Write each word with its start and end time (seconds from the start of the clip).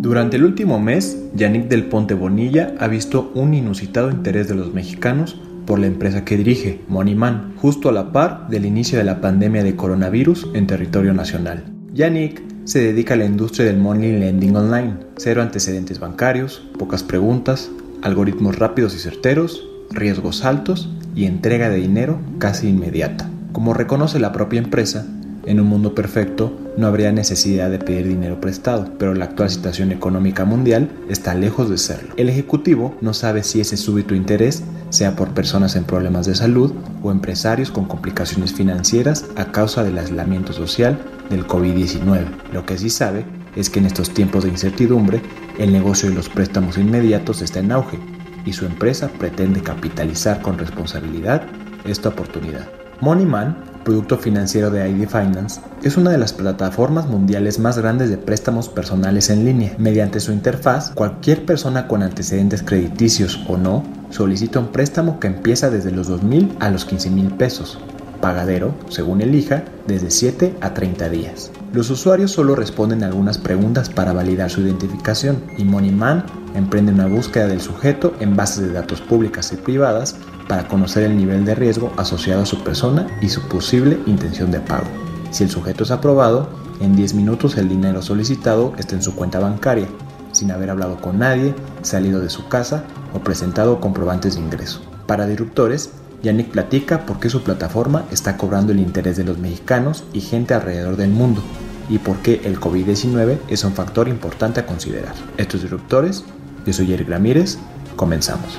Durante 0.00 0.36
el 0.36 0.44
último 0.44 0.78
mes, 0.78 1.18
Yannick 1.34 1.68
del 1.68 1.84
Ponte 1.84 2.14
Bonilla 2.14 2.74
ha 2.78 2.88
visto 2.88 3.30
un 3.34 3.52
inusitado 3.52 4.10
interés 4.10 4.48
de 4.48 4.54
los 4.54 4.72
mexicanos 4.72 5.38
por 5.66 5.78
la 5.78 5.86
empresa 5.86 6.24
que 6.24 6.36
dirige, 6.36 6.80
Moneyman, 6.88 7.54
justo 7.56 7.88
a 7.88 7.92
la 7.92 8.12
par 8.12 8.48
del 8.48 8.64
inicio 8.64 8.96
de 8.96 9.04
la 9.04 9.20
pandemia 9.20 9.62
de 9.62 9.76
coronavirus 9.76 10.48
en 10.54 10.66
territorio 10.66 11.12
nacional. 11.12 11.64
Yannick 11.92 12.42
se 12.64 12.80
dedica 12.80 13.14
a 13.14 13.16
la 13.18 13.26
industria 13.26 13.66
del 13.66 13.76
money 13.76 14.18
lending 14.18 14.56
online, 14.56 14.94
cero 15.16 15.42
antecedentes 15.42 16.00
bancarios, 16.00 16.66
pocas 16.78 17.02
preguntas, 17.02 17.70
algoritmos 18.02 18.58
rápidos 18.58 18.94
y 18.94 18.98
certeros, 18.98 19.68
riesgos 19.90 20.44
altos 20.44 20.90
y 21.14 21.26
entrega 21.26 21.68
de 21.68 21.76
dinero 21.76 22.18
casi 22.38 22.68
inmediata. 22.68 23.28
Como 23.52 23.74
reconoce 23.74 24.18
la 24.18 24.32
propia 24.32 24.60
empresa, 24.60 25.06
en 25.46 25.60
un 25.60 25.66
mundo 25.66 25.94
perfecto 25.94 26.52
no 26.76 26.86
habría 26.86 27.12
necesidad 27.12 27.70
de 27.70 27.78
pedir 27.78 28.08
dinero 28.08 28.40
prestado, 28.40 28.88
pero 28.98 29.14
la 29.14 29.26
actual 29.26 29.50
situación 29.50 29.92
económica 29.92 30.44
mundial 30.44 30.90
está 31.08 31.34
lejos 31.34 31.70
de 31.70 31.78
serlo. 31.78 32.14
El 32.16 32.28
ejecutivo 32.28 32.96
no 33.00 33.14
sabe 33.14 33.42
si 33.42 33.60
ese 33.60 33.76
súbito 33.76 34.14
interés 34.14 34.64
sea 34.90 35.16
por 35.16 35.34
personas 35.34 35.76
en 35.76 35.84
problemas 35.84 36.26
de 36.26 36.34
salud 36.34 36.72
o 37.02 37.10
empresarios 37.10 37.70
con 37.70 37.84
complicaciones 37.84 38.52
financieras 38.52 39.26
a 39.36 39.52
causa 39.52 39.84
del 39.84 39.98
aislamiento 39.98 40.52
social 40.52 40.98
del 41.30 41.46
COVID-19. 41.46 42.24
Lo 42.52 42.66
que 42.66 42.78
sí 42.78 42.90
sabe 42.90 43.24
es 43.56 43.70
que 43.70 43.78
en 43.78 43.86
estos 43.86 44.10
tiempos 44.10 44.44
de 44.44 44.50
incertidumbre, 44.50 45.22
el 45.58 45.72
negocio 45.72 46.08
de 46.08 46.14
los 46.14 46.28
préstamos 46.28 46.76
inmediatos 46.76 47.40
está 47.42 47.60
en 47.60 47.72
auge 47.72 47.98
y 48.44 48.52
su 48.52 48.66
empresa 48.66 49.08
pretende 49.08 49.62
capitalizar 49.62 50.42
con 50.42 50.58
responsabilidad 50.58 51.42
esta 51.84 52.08
oportunidad. 52.08 52.68
Moneyman 53.00 53.73
producto 53.84 54.18
financiero 54.18 54.70
de 54.70 54.88
ID 54.88 55.06
Finance, 55.06 55.60
es 55.82 55.96
una 55.96 56.10
de 56.10 56.18
las 56.18 56.32
plataformas 56.32 57.06
mundiales 57.06 57.58
más 57.58 57.78
grandes 57.78 58.10
de 58.10 58.16
préstamos 58.16 58.68
personales 58.68 59.30
en 59.30 59.44
línea. 59.44 59.74
Mediante 59.78 60.20
su 60.20 60.32
interfaz, 60.32 60.90
cualquier 60.90 61.44
persona 61.46 61.86
con 61.86 62.02
antecedentes 62.02 62.62
crediticios 62.62 63.44
o 63.46 63.56
no 63.56 63.84
solicita 64.10 64.58
un 64.58 64.68
préstamo 64.68 65.20
que 65.20 65.28
empieza 65.28 65.70
desde 65.70 65.92
los 65.92 66.10
2.000 66.10 66.56
a 66.60 66.70
los 66.70 66.88
15.000 66.88 67.36
pesos, 67.36 67.78
pagadero, 68.20 68.74
según 68.88 69.20
elija, 69.20 69.64
desde 69.86 70.10
7 70.10 70.56
a 70.60 70.72
30 70.72 71.08
días. 71.10 71.52
Los 71.72 71.90
usuarios 71.90 72.30
solo 72.30 72.54
responden 72.54 73.02
algunas 73.02 73.36
preguntas 73.36 73.90
para 73.90 74.12
validar 74.12 74.48
su 74.48 74.60
identificación 74.60 75.42
y 75.58 75.64
Moneyman 75.64 76.24
emprende 76.54 76.92
una 76.92 77.08
búsqueda 77.08 77.48
del 77.48 77.60
sujeto 77.60 78.14
en 78.20 78.36
bases 78.36 78.68
de 78.68 78.72
datos 78.72 79.00
públicas 79.00 79.52
y 79.52 79.56
privadas 79.56 80.16
para 80.48 80.68
conocer 80.68 81.04
el 81.04 81.16
nivel 81.16 81.44
de 81.44 81.54
riesgo 81.54 81.92
asociado 81.96 82.42
a 82.42 82.46
su 82.46 82.62
persona 82.62 83.06
y 83.20 83.28
su 83.28 83.42
posible 83.42 83.98
intención 84.06 84.50
de 84.50 84.60
pago. 84.60 84.86
Si 85.30 85.44
el 85.44 85.50
sujeto 85.50 85.84
es 85.84 85.90
aprobado, 85.90 86.48
en 86.80 86.96
10 86.96 87.14
minutos 87.14 87.56
el 87.56 87.68
dinero 87.68 88.02
solicitado 88.02 88.72
está 88.78 88.94
en 88.94 89.02
su 89.02 89.14
cuenta 89.14 89.38
bancaria, 89.38 89.88
sin 90.32 90.50
haber 90.50 90.70
hablado 90.70 91.00
con 91.00 91.18
nadie, 91.18 91.54
salido 91.82 92.20
de 92.20 92.30
su 92.30 92.48
casa 92.48 92.84
o 93.12 93.20
presentado 93.20 93.80
comprobantes 93.80 94.34
de 94.34 94.40
ingreso. 94.40 94.80
Para 95.06 95.26
disruptores, 95.26 95.90
Yannick 96.22 96.50
platica 96.50 97.04
por 97.06 97.20
qué 97.20 97.28
su 97.28 97.42
plataforma 97.42 98.04
está 98.10 98.36
cobrando 98.36 98.72
el 98.72 98.80
interés 98.80 99.16
de 99.16 99.24
los 99.24 99.38
mexicanos 99.38 100.04
y 100.12 100.20
gente 100.20 100.54
alrededor 100.54 100.96
del 100.96 101.10
mundo 101.10 101.42
y 101.88 101.98
por 101.98 102.18
qué 102.18 102.40
el 102.44 102.58
COVID-19 102.58 103.38
es 103.48 103.64
un 103.64 103.72
factor 103.72 104.08
importante 104.08 104.60
a 104.60 104.66
considerar. 104.66 105.14
Estos 105.36 105.62
disruptores, 105.62 106.24
yo 106.66 106.72
soy 106.72 106.92
Eric 106.92 107.08
Ramírez, 107.08 107.58
comenzamos. 107.96 108.58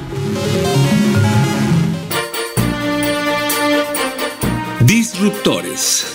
Disruptores. 5.25 6.14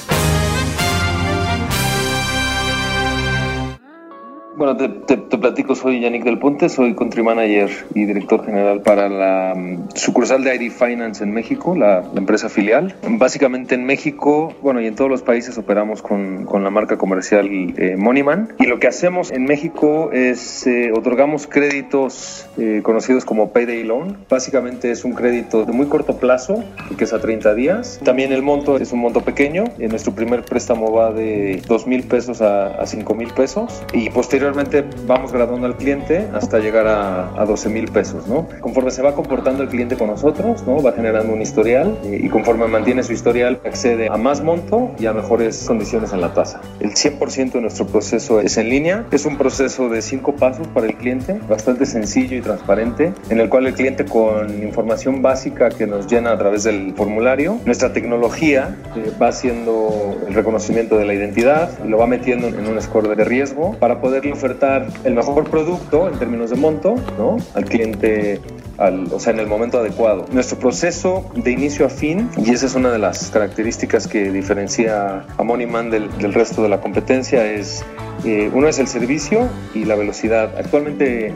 Bueno, 4.60 4.76
te, 4.76 5.16
platico, 5.38 5.74
soy 5.74 6.00
Yannick 6.00 6.22
Del 6.22 6.38
Ponte, 6.38 6.68
soy 6.68 6.94
country 6.94 7.22
manager 7.22 7.70
y 7.94 8.04
director 8.04 8.44
general 8.44 8.82
para 8.82 9.08
la 9.08 9.54
um, 9.56 9.88
sucursal 9.94 10.44
de 10.44 10.54
ID 10.54 10.70
Finance 10.70 11.24
en 11.24 11.32
México, 11.32 11.74
la, 11.74 12.04
empresa 12.14 12.50
filial. 12.50 12.94
Básicamente 13.08 13.74
en 13.74 13.86
México, 13.86 14.52
bueno, 14.60 14.82
y 14.82 14.86
en 14.86 14.96
todos 14.96 15.08
los 15.08 15.22
países 15.22 15.56
operamos 15.56 16.02
con, 16.02 16.44
con 16.44 16.62
la 16.62 16.68
marca 16.68 16.98
comercial 16.98 17.48
eh, 17.50 17.96
Moneyman. 17.96 18.52
Y 18.58 18.66
lo 18.66 18.78
que 18.78 18.86
hacemos 18.86 19.30
en 19.30 19.44
México 19.44 20.10
es 20.12 20.66
eh, 20.66 20.92
otorgamos 20.94 21.46
créditos 21.46 22.46
eh, 22.58 22.80
conocidos 22.82 23.24
como 23.24 23.54
Payday 23.54 23.82
Loan. 23.84 24.18
Básicamente 24.28 24.90
es 24.90 25.06
un 25.06 25.14
crédito 25.14 25.64
de 25.64 25.72
muy 25.72 25.86
corto 25.86 26.18
plazo, 26.18 26.62
que 26.98 27.04
es 27.04 27.14
a 27.14 27.18
30 27.18 27.54
días. 27.54 27.98
También 28.04 28.30
el 28.30 28.42
monto 28.42 28.76
es 28.76 28.92
un 28.92 28.98
monto 28.98 29.22
pequeño. 29.22 29.64
nuestro 29.78 30.12
primer 30.12 30.42
préstamo 30.42 30.92
va 30.92 31.12
de 31.14 31.62
2 31.66 31.86
mil 31.86 32.02
pesos 32.02 32.42
a, 32.42 32.78
a 32.78 32.84
5 32.84 33.14
mil 33.14 33.32
pesos. 33.32 33.82
Y 33.94 34.10
posteriormente 34.10 34.49
vamos 35.06 35.32
graduando 35.32 35.66
al 35.66 35.76
cliente 35.76 36.28
hasta 36.32 36.58
llegar 36.58 36.86
a, 36.86 37.40
a 37.40 37.44
12 37.44 37.68
mil 37.68 37.90
pesos, 37.90 38.26
¿no? 38.26 38.48
Conforme 38.60 38.90
se 38.90 39.02
va 39.02 39.14
comportando 39.14 39.62
el 39.62 39.68
cliente 39.68 39.96
con 39.96 40.08
nosotros, 40.08 40.64
¿no? 40.66 40.82
Va 40.82 40.92
generando 40.92 41.32
un 41.32 41.42
historial 41.42 41.98
y, 42.04 42.26
y 42.26 42.28
conforme 42.28 42.66
mantiene 42.66 43.02
su 43.02 43.12
historial 43.12 43.60
accede 43.64 44.08
a 44.10 44.16
más 44.16 44.42
monto 44.42 44.90
y 44.98 45.06
a 45.06 45.12
mejores 45.12 45.64
condiciones 45.66 46.12
en 46.12 46.20
la 46.20 46.34
tasa. 46.34 46.60
El 46.80 46.90
100% 46.92 47.52
de 47.52 47.60
nuestro 47.60 47.86
proceso 47.86 48.40
es 48.40 48.56
en 48.56 48.68
línea. 48.68 49.06
Es 49.10 49.26
un 49.26 49.36
proceso 49.36 49.88
de 49.88 50.02
cinco 50.02 50.34
pasos 50.34 50.66
para 50.68 50.86
el 50.86 50.94
cliente, 50.96 51.40
bastante 51.48 51.86
sencillo 51.86 52.36
y 52.36 52.40
transparente, 52.40 53.12
en 53.28 53.40
el 53.40 53.48
cual 53.48 53.66
el 53.66 53.74
cliente 53.74 54.04
con 54.04 54.62
información 54.62 55.22
básica 55.22 55.68
que 55.70 55.86
nos 55.86 56.06
llena 56.06 56.32
a 56.32 56.38
través 56.38 56.64
del 56.64 56.94
formulario, 56.94 57.58
nuestra 57.64 57.92
tecnología 57.92 58.76
eh, 58.96 59.12
va 59.20 59.28
haciendo 59.28 60.18
el 60.26 60.34
reconocimiento 60.34 60.96
de 60.96 61.04
la 61.04 61.14
identidad, 61.14 61.78
lo 61.84 61.98
va 61.98 62.06
metiendo 62.06 62.48
en 62.48 62.66
un 62.66 62.80
score 62.80 63.14
de 63.14 63.24
riesgo 63.24 63.76
para 63.78 64.00
poderle 64.00 64.30
ofertar 64.40 64.88
el 65.04 65.14
mejor 65.14 65.48
producto 65.50 66.08
en 66.08 66.18
términos 66.18 66.48
de 66.50 66.56
monto 66.56 66.94
¿no? 67.18 67.36
al 67.54 67.64
cliente, 67.66 68.40
al, 68.78 69.12
o 69.12 69.20
sea, 69.20 69.34
en 69.34 69.40
el 69.40 69.46
momento 69.46 69.78
adecuado. 69.78 70.24
Nuestro 70.32 70.58
proceso 70.58 71.30
de 71.34 71.52
inicio 71.52 71.84
a 71.84 71.90
fin, 71.90 72.30
y 72.38 72.50
esa 72.50 72.66
es 72.66 72.74
una 72.74 72.90
de 72.90 72.98
las 72.98 73.30
características 73.30 74.08
que 74.08 74.32
diferencia 74.32 75.26
a 75.36 75.42
Moneyman 75.42 75.90
del, 75.90 76.32
resto 76.32 76.62
de 76.62 76.70
la 76.70 76.80
competencia, 76.80 77.44
es 77.52 77.84
eh, 78.24 78.50
uno 78.52 78.68
es 78.68 78.78
el 78.78 78.86
servicio 78.86 79.48
y 79.74 79.84
la 79.84 79.94
velocidad. 79.94 80.56
Actualmente 80.58 81.34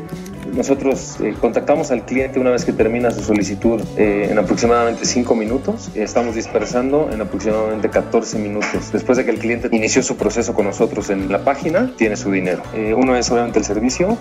nosotros 0.53 1.16
eh, 1.21 1.34
contactamos 1.41 1.91
al 1.91 2.05
cliente 2.05 2.38
una 2.38 2.50
vez 2.50 2.65
que 2.65 2.72
termina 2.72 3.10
su 3.10 3.22
solicitud 3.22 3.81
eh, 3.97 4.28
en 4.31 4.38
aproximadamente 4.38 5.05
5 5.05 5.34
minutos. 5.34 5.91
Estamos 5.94 6.34
dispersando 6.34 7.10
en 7.12 7.21
aproximadamente 7.21 7.88
14 7.88 8.38
minutos. 8.38 8.93
Después 8.93 9.19
de 9.19 9.25
que 9.25 9.31
el 9.31 9.38
cliente 9.38 9.69
inició 9.72 10.03
su 10.03 10.16
proceso 10.16 10.55
con 10.55 10.66
nosotros 10.66 11.10
en 11.10 11.31
la 11.31 11.44
página, 11.44 11.93
tiene 11.97 12.16
su 12.16 12.31
dinero. 12.31 12.62
Eh, 12.75 12.94
uno 12.94 13.16
es 13.16 13.31
obviamente 13.31 13.59
el 13.59 13.65
servicio 13.65 14.19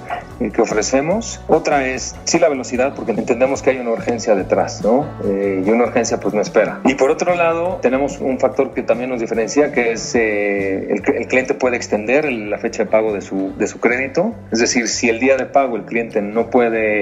que 0.53 0.61
ofrecemos. 0.61 1.39
Otra 1.47 1.88
es, 1.88 2.16
sí, 2.25 2.40
la 2.40 2.50
velocidad, 2.50 2.95
porque 2.95 3.11
entendemos 3.11 3.61
que 3.61 3.69
hay 3.69 3.78
una 3.78 3.91
urgencia 3.91 4.35
detrás, 4.35 4.81
¿no? 4.84 5.05
y 5.23 5.69
una 5.69 5.85
urgencia 5.85 6.19
pues 6.19 6.34
no 6.34 6.41
espera. 6.41 6.81
Y 6.84 6.95
por 6.95 7.11
otro 7.11 7.35
lado, 7.35 7.79
tenemos 7.81 8.19
un 8.19 8.40
factor 8.40 8.73
que 8.73 8.84
también 8.84 9.09
nos 9.09 9.22
diferencia, 9.22 9.72
que 9.72 9.93
es 9.93 10.16
el, 10.16 11.02
el, 11.16 11.28
cliente 11.28 11.53
puede 11.53 11.78
extender 11.78 12.29
la 12.31 12.58
fecha 12.58 12.84
de 12.84 12.90
pago 12.90 13.14
de 13.14 13.22
su, 13.22 13.53
de 13.58 13.67
su 13.67 13.79
crédito. 13.79 14.34
Es 14.52 14.59
decir, 14.59 14.87
si 14.87 15.09
el 15.09 15.20
día 15.20 15.37
de 15.37 15.46
pago 15.46 15.78
el 15.78 15.84
cliente 15.84 16.12
no 16.21 16.49
puede 16.49 17.01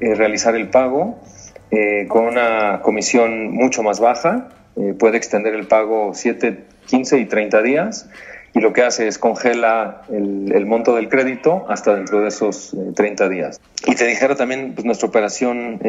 eh, 0.00 0.14
realizar 0.14 0.54
el 0.54 0.68
pago 0.68 1.18
eh, 1.70 2.06
con 2.08 2.24
una 2.24 2.80
comisión 2.82 3.50
mucho 3.50 3.82
más 3.82 4.00
baja, 4.00 4.48
eh, 4.76 4.94
puede 4.98 5.16
extender 5.16 5.54
el 5.54 5.66
pago 5.66 6.12
7, 6.14 6.64
15 6.86 7.18
y 7.18 7.24
30 7.26 7.62
días 7.62 8.08
lo 8.60 8.72
que 8.72 8.82
hace 8.82 9.08
es 9.08 9.18
congela 9.18 10.02
el, 10.10 10.52
el, 10.52 10.66
monto 10.66 10.94
del 10.94 11.08
crédito 11.08 11.66
hasta 11.68 11.94
dentro 11.94 12.20
de 12.20 12.28
esos 12.28 12.74
30 12.94 13.24
eh, 13.24 13.28
días. 13.28 13.60
y 13.86 13.94
te 13.94 14.06
dijera 14.06 14.34
también 14.36 14.74
pues, 14.74 14.84
nuestra 14.84 15.08
operación 15.08 15.80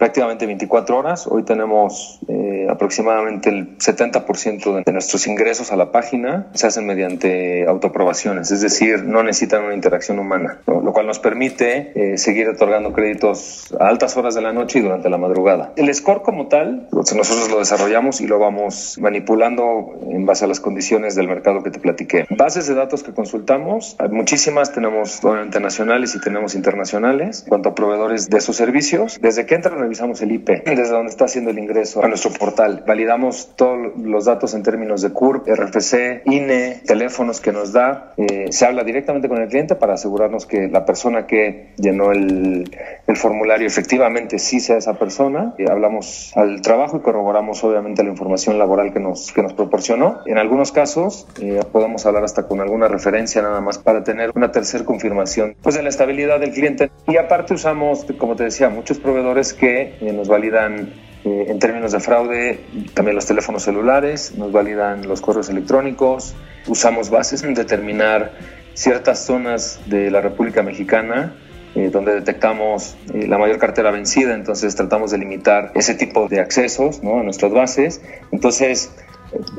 prácticamente 0.00 0.46
24 0.46 0.96
horas. 0.96 1.26
Hoy 1.26 1.42
tenemos 1.42 2.20
eh, 2.26 2.66
aproximadamente 2.70 3.50
el 3.50 3.76
70% 3.76 4.82
de 4.82 4.92
nuestros 4.92 5.26
ingresos 5.26 5.72
a 5.72 5.76
la 5.76 5.92
página 5.92 6.46
se 6.54 6.66
hacen 6.66 6.86
mediante 6.86 7.66
autoaprobaciones, 7.68 8.50
es 8.50 8.62
decir, 8.62 9.04
no 9.04 9.22
necesitan 9.22 9.62
una 9.62 9.74
interacción 9.74 10.18
humana, 10.18 10.62
lo 10.66 10.92
cual 10.94 11.06
nos 11.06 11.18
permite 11.18 11.92
eh, 11.94 12.16
seguir 12.16 12.48
otorgando 12.48 12.94
créditos 12.94 13.74
a 13.78 13.88
altas 13.88 14.16
horas 14.16 14.34
de 14.34 14.40
la 14.40 14.54
noche 14.54 14.78
y 14.78 14.82
durante 14.82 15.10
la 15.10 15.18
madrugada. 15.18 15.74
El 15.76 15.94
score 15.94 16.22
como 16.22 16.48
tal, 16.48 16.88
nosotros 16.92 17.50
lo 17.50 17.58
desarrollamos 17.58 18.22
y 18.22 18.26
lo 18.26 18.38
vamos 18.38 18.96
manipulando 18.98 19.92
en 20.08 20.24
base 20.24 20.46
a 20.46 20.48
las 20.48 20.60
condiciones 20.60 21.14
del 21.14 21.28
mercado 21.28 21.62
que 21.62 21.70
te 21.70 21.78
platiqué. 21.78 22.24
Bases 22.30 22.66
de 22.66 22.74
datos 22.74 23.02
que 23.02 23.12
consultamos, 23.12 23.96
hay 23.98 24.08
muchísimas, 24.08 24.72
tenemos 24.72 25.22
obviamente 25.22 25.60
nacionales 25.60 26.14
y 26.14 26.20
tenemos 26.20 26.54
internacionales, 26.54 27.42
en 27.42 27.48
cuanto 27.50 27.68
a 27.68 27.74
proveedores 27.74 28.30
de 28.30 28.38
esos 28.38 28.56
servicios. 28.56 29.18
Desde 29.20 29.44
que 29.44 29.56
entran 29.56 29.89
revisamos 29.90 30.22
el 30.22 30.30
IP, 30.30 30.48
desde 30.64 30.90
donde 30.90 31.10
está 31.10 31.24
haciendo 31.24 31.50
el 31.50 31.58
ingreso 31.58 32.04
a 32.04 32.06
nuestro 32.06 32.30
portal. 32.30 32.84
Validamos 32.86 33.56
todos 33.56 33.90
los 33.96 34.24
datos 34.24 34.54
en 34.54 34.62
términos 34.62 35.02
de 35.02 35.10
CURP, 35.10 35.48
RFC, 35.48 36.22
INE, 36.26 36.80
teléfonos 36.86 37.40
que 37.40 37.50
nos 37.50 37.72
da. 37.72 38.14
Eh, 38.16 38.46
se 38.50 38.66
habla 38.66 38.84
directamente 38.84 39.28
con 39.28 39.42
el 39.42 39.48
cliente 39.48 39.74
para 39.74 39.94
asegurarnos 39.94 40.46
que 40.46 40.68
la 40.68 40.84
persona 40.84 41.26
que 41.26 41.70
llenó 41.76 42.12
el, 42.12 42.70
el 43.08 43.16
formulario 43.16 43.66
efectivamente 43.66 44.38
sí 44.38 44.60
sea 44.60 44.76
esa 44.76 44.94
persona. 44.94 45.54
Eh, 45.58 45.64
hablamos 45.68 46.32
al 46.36 46.62
trabajo 46.62 46.98
y 46.98 47.00
corroboramos 47.00 47.64
obviamente 47.64 48.04
la 48.04 48.10
información 48.10 48.60
laboral 48.60 48.92
que 48.92 49.00
nos, 49.00 49.32
que 49.32 49.42
nos 49.42 49.54
proporcionó. 49.54 50.20
En 50.24 50.38
algunos 50.38 50.70
casos 50.70 51.26
eh, 51.42 51.62
podemos 51.72 52.06
hablar 52.06 52.22
hasta 52.22 52.46
con 52.46 52.60
alguna 52.60 52.86
referencia 52.86 53.42
nada 53.42 53.60
más 53.60 53.78
para 53.78 54.04
tener 54.04 54.30
una 54.36 54.52
tercera 54.52 54.84
confirmación 54.84 55.56
pues, 55.60 55.74
de 55.74 55.82
la 55.82 55.88
estabilidad 55.88 56.38
del 56.38 56.52
cliente. 56.52 56.92
Y 57.08 57.16
aparte 57.16 57.54
usamos, 57.54 58.06
como 58.16 58.36
te 58.36 58.44
decía, 58.44 58.68
muchos 58.68 59.00
proveedores 59.00 59.52
que 59.52 59.79
eh, 59.80 60.12
nos 60.12 60.28
validan 60.28 60.92
eh, 61.24 61.46
en 61.48 61.58
términos 61.58 61.92
de 61.92 62.00
fraude 62.00 62.60
también 62.94 63.14
los 63.14 63.26
teléfonos 63.26 63.62
celulares, 63.62 64.34
nos 64.36 64.52
validan 64.52 65.06
los 65.06 65.20
correos 65.20 65.48
electrónicos, 65.50 66.34
usamos 66.66 67.10
bases 67.10 67.42
en 67.42 67.54
determinar 67.54 68.32
ciertas 68.74 69.24
zonas 69.24 69.80
de 69.86 70.10
la 70.10 70.20
República 70.20 70.62
Mexicana 70.62 71.34
eh, 71.74 71.88
donde 71.88 72.14
detectamos 72.14 72.96
la 73.14 73.38
mayor 73.38 73.58
cartera 73.58 73.92
vencida, 73.92 74.34
entonces 74.34 74.74
tratamos 74.74 75.12
de 75.12 75.18
limitar 75.18 75.70
ese 75.76 75.94
tipo 75.94 76.26
de 76.26 76.40
accesos 76.40 76.98
a 76.98 77.22
nuestras 77.22 77.52
bases. 77.52 78.02
Entonces, 78.32 78.92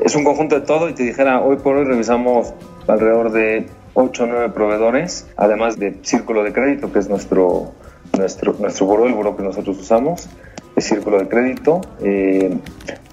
es 0.04 0.16
un 0.16 0.26
conjunto 0.26 0.60
de 0.60 0.66
todo 0.66 0.90
y 0.90 0.94
te 0.94 1.04
dijera, 1.04 1.40
hoy 1.40 1.58
por 1.58 1.78
hoy 1.78 1.86
revisamos 1.86 2.54
alrededor 2.88 3.32
de 3.32 3.68
8 3.94 4.24
o 4.24 4.28
9 4.28 4.50
proveedores, 4.50 5.28
además 5.38 5.80
de 5.80 5.96
Círculo 6.02 6.44
de 6.44 6.54
Crédito, 6.54 6.92
que 6.92 7.00
es 7.00 7.10
nuestro 7.10 7.74
nuestro, 8.22 8.56
nuestro 8.60 8.86
buró, 8.86 9.08
el 9.08 9.14
buró 9.14 9.36
que 9.36 9.44
nosotros 9.44 9.78
usamos, 9.78 10.30
es 10.76 10.86
círculo 10.86 11.20
de 11.20 11.28
crédito, 11.28 11.82
eh, 12.02 12.56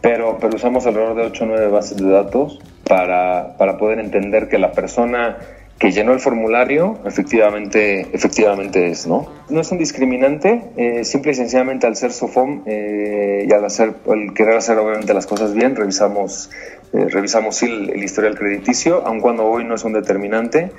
pero, 0.00 0.38
pero 0.40 0.56
usamos 0.56 0.86
alrededor 0.86 1.16
de 1.16 1.22
8 1.22 1.44
o 1.44 1.46
9 1.46 1.68
bases 1.68 1.96
de 1.96 2.08
datos 2.08 2.60
para, 2.84 3.56
para 3.56 3.78
poder 3.78 3.98
entender 3.98 4.48
que 4.48 4.58
la 4.58 4.72
persona 4.72 5.38
que 5.78 5.92
llenó 5.92 6.12
el 6.12 6.18
formulario 6.18 6.98
efectivamente, 7.04 8.08
efectivamente 8.12 8.88
es, 8.90 9.06
¿no? 9.06 9.30
No 9.48 9.60
es 9.60 9.70
un 9.70 9.78
discriminante, 9.78 10.64
eh, 10.76 11.04
simple 11.04 11.32
y 11.32 11.34
sencillamente 11.36 11.86
al 11.86 11.94
ser 11.94 12.12
SOFOM 12.12 12.62
eh, 12.66 13.46
y 13.48 13.52
al, 13.52 13.64
hacer, 13.64 13.94
al 14.08 14.34
querer 14.34 14.56
hacer 14.56 14.76
obviamente 14.78 15.14
las 15.14 15.26
cosas 15.26 15.54
bien, 15.54 15.76
revisamos, 15.76 16.50
revisamos 16.92 17.62
el, 17.62 17.90
el, 17.90 18.02
historial 18.02 18.36
crediticio, 18.36 19.06
aun 19.06 19.20
cuando 19.20 19.46
hoy 19.46 19.64
no 19.64 19.76
es 19.76 19.84
un 19.84 19.92
determinante. 19.92 20.72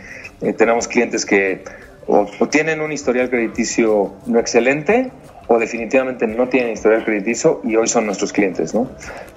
tenemos 0.58 0.90
clientes 0.90 1.26
que 1.26 1.64
o, 2.10 2.48
tienen 2.48 2.82
un 2.82 2.92
historial 2.92 3.30
crediticio 3.30 4.14
no 4.26 4.40
excelente 4.40 5.12
o 5.48 5.60
definitivamente 5.60 6.28
no 6.28 6.50
tienen 6.50 6.74
historial 6.74 7.06
crediticio 7.06 7.62
y 7.64 7.76
hoy 7.76 7.88
son 7.88 8.06
nuestros 8.06 8.34
clientes. 8.34 8.74
No, 8.74 8.90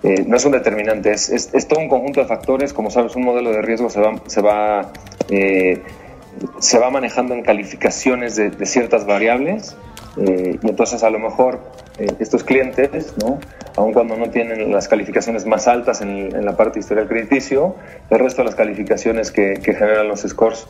eh, 0.03 0.25
no 0.27 0.37
es 0.37 0.45
un 0.45 0.53
determinante, 0.53 1.11
es, 1.11 1.31
es, 1.31 1.69
todo 1.69 1.81
un 1.81 1.89
conjunto 1.89 2.21
de 2.21 2.27
factores. 2.27 2.73
Como 2.73 2.91
sabes, 2.91 3.15
un 3.15 3.25
modelo 3.25 3.51
de 3.51 3.63
riesgo 3.63 3.91
se 3.91 4.01
va, 4.01 4.15
se 4.27 4.41
va, 4.41 4.93
eh, 5.29 5.83
se 6.59 6.79
va 6.79 6.91
manejando 6.91 7.35
en 7.35 7.43
calificaciones 7.43 8.37
de, 8.37 8.51
ciertas 8.67 9.07
variables 9.07 9.77
eh, 10.17 10.59
y 10.63 10.69
entonces 10.69 11.03
a 11.03 11.11
lo 11.11 11.19
mejor 11.19 11.61
estos 12.19 12.43
clientes, 12.43 13.15
¿no? 13.23 13.39
aun 13.77 13.93
cuando 13.93 14.17
no 14.17 14.31
tienen 14.31 14.73
las 14.73 14.89
calificaciones 14.89 15.45
más 15.45 15.69
altas 15.69 16.01
en, 16.01 16.45
la 16.45 16.57
parte 16.57 16.79
historial 16.79 17.07
crediticio, 17.07 17.77
el 18.09 18.19
resto 18.19 18.41
de 18.41 18.47
las 18.47 18.55
calificaciones 18.55 19.31
que, 19.31 19.61
que 19.63 19.75
generan 19.75 20.09
los 20.09 20.23
scores 20.23 20.67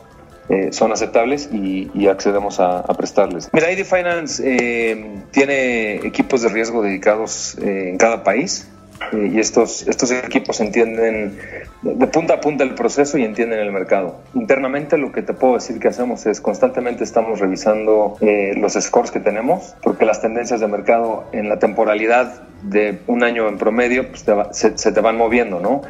eh, 0.49 0.73
son 0.73 0.91
aceptables 0.91 1.49
y, 1.53 2.07
accedemos 2.07 2.59
a, 2.59 2.83
prestarles. 2.97 3.49
Mira, 3.53 3.71
ID 3.71 3.85
Finance 3.85 4.43
eh, 4.45 5.21
tiene 5.31 5.95
equipos 5.95 6.41
de 6.41 6.49
riesgo 6.49 6.81
dedicados 6.81 7.57
eh, 7.59 7.89
en 7.89 7.97
cada 7.97 8.23
país 8.23 8.69
y 9.11 9.39
estos, 9.39 9.87
estos 9.87 10.11
equipos 10.11 10.59
entienden 10.61 11.37
de 11.81 12.07
punta 12.07 12.35
a 12.35 12.41
punta 12.41 12.63
el 12.63 12.75
proceso 12.75 13.17
y 13.17 13.23
entienden 13.23 13.59
el 13.59 13.71
mercado. 13.71 14.21
Internamente 14.33 14.97
lo 14.97 15.11
que 15.11 15.21
te 15.21 15.33
puedo 15.33 15.55
decir 15.55 15.79
que 15.79 15.87
hacemos 15.87 16.25
es 16.25 16.39
constantemente 16.39 17.03
estamos 17.03 17.39
revisando 17.39 18.17
los 18.55 18.73
scores 18.73 19.11
que 19.11 19.19
tenemos 19.19 19.75
porque 19.81 20.05
las 20.05 20.21
tendencias 20.21 20.61
de 20.61 20.67
mercado 20.67 21.25
en 21.33 21.49
la 21.49 21.59
temporalidad 21.59 22.43
de 22.61 22.99
un 23.07 23.23
año 23.23 23.49
en 23.49 23.57
promedio 23.57 24.07
pues 24.09 24.23
se, 24.51 24.77
se, 24.77 24.91
te 24.91 25.01
van 25.01 25.17
moviendo, 25.17 25.59
¿no? 25.59 25.81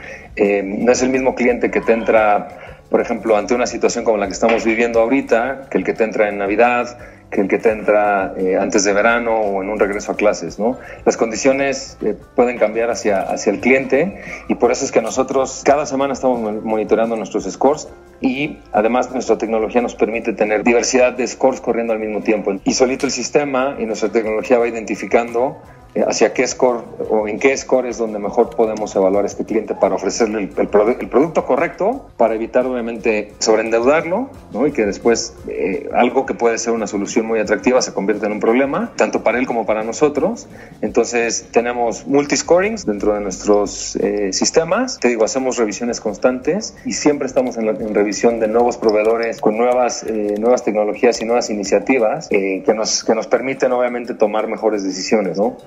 no 0.64 0.92
es 0.92 1.02
el 1.04 1.10
mismo 1.10 1.36
cliente 1.36 1.70
que 1.70 1.82
te 1.82 1.94
entra 1.94 2.63
por 2.94 3.02
ejemplo, 3.02 3.36
ante 3.36 3.56
una 3.56 3.66
situación 3.66 4.06
como 4.06 4.18
la 4.18 4.28
que 4.28 4.34
estamos 4.34 4.64
viviendo 4.64 5.02
ahorita, 5.02 5.68
que 5.72 5.80
el 5.80 5.84
que 5.84 5.94
te 5.94 6.04
entra 6.04 6.30
en 6.30 6.38
Navidad, 6.38 6.96
que 7.32 7.42
el 7.42 7.48
que 7.48 7.58
te 7.58 7.72
entra 7.72 8.36
eh, 8.38 8.56
antes 8.56 8.84
de 8.84 8.94
verano 8.94 9.36
o 9.36 9.64
en 9.64 9.70
un 9.72 9.80
regreso 9.80 10.12
a 10.12 10.16
clases, 10.16 10.60
¿no? 10.60 10.78
Las 11.04 11.18
condiciones 11.18 11.98
eh, 12.04 12.16
pueden 12.36 12.60
cambiar 12.60 12.92
hacia, 12.92 13.22
hacia 13.22 13.52
el 13.52 13.62
cliente 13.62 14.22
y 14.48 14.54
por 14.54 14.72
eso 14.72 14.86
es 14.86 14.92
que 14.92 15.02
nosotros 15.02 15.64
cada 15.66 15.88
semana 15.88 16.14
estamos 16.14 16.64
monitoreando 16.64 17.16
nuestros 17.16 17.52
scores 17.52 17.88
y 18.22 18.60
además 18.72 19.10
nuestra 19.12 19.40
tecnología 19.40 19.82
nos 19.82 19.96
permite 19.96 20.34
tener 20.34 20.64
diversidad 20.64 21.14
de 21.14 21.26
scores 21.26 21.62
corriendo 21.62 21.94
al 21.94 22.00
mismo 22.00 22.22
tiempo. 22.22 22.54
Y 22.64 22.74
solito 22.76 23.08
el 23.08 23.12
sistema 23.12 23.76
y 23.80 23.88
nuestra 23.88 24.10
tecnología 24.10 24.60
va 24.60 24.68
identificando 24.68 25.58
hacia 26.02 26.34
qué 26.34 26.48
score 26.48 26.82
o 27.10 27.28
en 27.28 27.40
qué 27.40 27.56
score 27.56 27.88
es 27.88 27.98
donde 27.98 28.20
mejor 28.20 28.50
podemos 28.56 28.96
evaluar 28.96 29.26
a 29.26 29.28
este 29.28 29.46
cliente 29.46 29.76
para 29.76 29.96
ofrecerle 29.96 30.40
el, 30.40 30.52
el, 30.58 30.68
producto 31.10 31.46
correcto, 31.46 32.10
para 32.18 32.36
evitar 32.36 32.66
obviamente 32.66 33.34
sobreendeudarlo 33.40 34.30
¿no? 34.52 34.68
y 34.68 34.72
que 34.72 34.86
después 34.86 35.36
eh, 35.48 35.90
algo 35.94 36.26
que 36.26 36.34
puede 36.34 36.58
ser 36.58 36.74
una 36.74 36.88
solución 36.88 37.26
muy 37.26 37.40
atractiva 37.40 37.82
se 37.82 37.94
convierta 37.94 38.26
en 38.26 38.34
un 38.34 38.40
problema, 38.40 38.92
tanto 38.96 39.24
para 39.24 39.38
él 39.38 39.46
como 39.46 39.66
para 39.66 39.84
nosotros. 39.84 40.48
Entonces 40.82 41.48
tenemos 41.52 42.08
multiscorings 42.08 42.86
dentro 42.86 43.14
de 43.14 43.22
nuestros 43.22 43.96
eh, 43.98 44.34
sistemas. 44.34 45.00
Te 45.00 45.10
digo, 45.10 45.24
hacemos 45.24 45.58
revisiones 45.58 46.00
constantes 46.00 46.76
y 46.86 46.94
siempre 46.94 47.28
estamos 47.28 47.58
en, 47.58 47.68
la, 47.68 47.72
en 47.74 47.94
revisión 47.94 48.40
de 48.40 48.48
nuevos 48.48 48.78
proveedores 48.78 49.40
con 49.40 49.58
nuevas, 49.58 50.06
nuevas 50.40 50.64
tecnologías 50.64 51.22
y 51.22 51.26
nuevas 51.26 51.50
iniciativas 51.50 52.28
que, 52.30 52.64
nos, 52.76 53.04
que 53.04 53.14
nos 53.14 53.28
permiten 53.28 53.72
obviamente 53.72 54.14
tomar 54.16 54.48
mejores 54.48 54.84
decisiones. 54.84 55.38
¿no? 55.38 55.58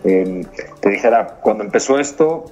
Te 0.81 0.91
dijera, 0.91 1.39
cuando 1.43 1.65
empezó 1.65 1.99
esto, 1.99 2.45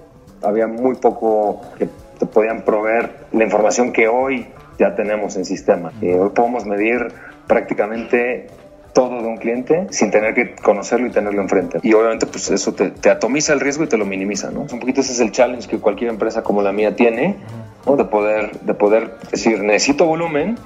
había 0.43 0.66
muy 0.66 0.96
poco 0.96 1.62
que 1.78 1.88
te 2.19 2.26
podían 2.26 2.62
proveer 2.62 3.11
la 3.32 3.44
información 3.44 3.92
que 3.92 4.09
hoy 4.09 4.47
ya 4.78 4.94
tenemos 4.94 5.37
en 5.37 5.44
sistema. 5.44 5.92
Eh, 6.02 6.14
hoy 6.14 6.30
podemos 6.30 6.64
medir 6.66 7.09
prácticamente 7.47 8.49
todo 8.92 9.21
de 9.21 9.28
un 9.28 9.37
cliente 9.37 9.87
sin 9.90 10.11
tener 10.11 10.35
que 10.35 10.54
conocerlo 10.54 11.09
y 11.09 11.11
tenerlo 11.11 11.42
enfrente. 11.42 11.80
Y 11.83 11.92
obviamente 11.92 12.26
pues 12.26 12.50
eso 12.50 12.75
te, 12.75 13.11
atomiza 13.11 13.52
el 13.52 13.61
riesgo 13.61 13.85
y 13.85 13.88
te 13.88 13.99
lo 13.99 14.06
minimiza, 14.06 14.50
¿no? 14.50 14.61
Un 14.61 14.80
poquito 14.80 15.00
ese 15.00 15.12
es 15.12 15.21
el 15.21 15.33
challenge 15.33 15.68
que 15.68 15.78
cualquier 15.78 16.11
empresa 16.11 16.42
como 16.42 16.62
la 16.62 16.73
mía 16.73 16.94
tiene, 16.97 17.37
De 17.85 18.04
poder, 18.04 18.61
de 18.61 18.73
poder 18.73 19.18
decir, 19.30 19.62
necesito 19.62 20.06
volumen, 20.06 20.56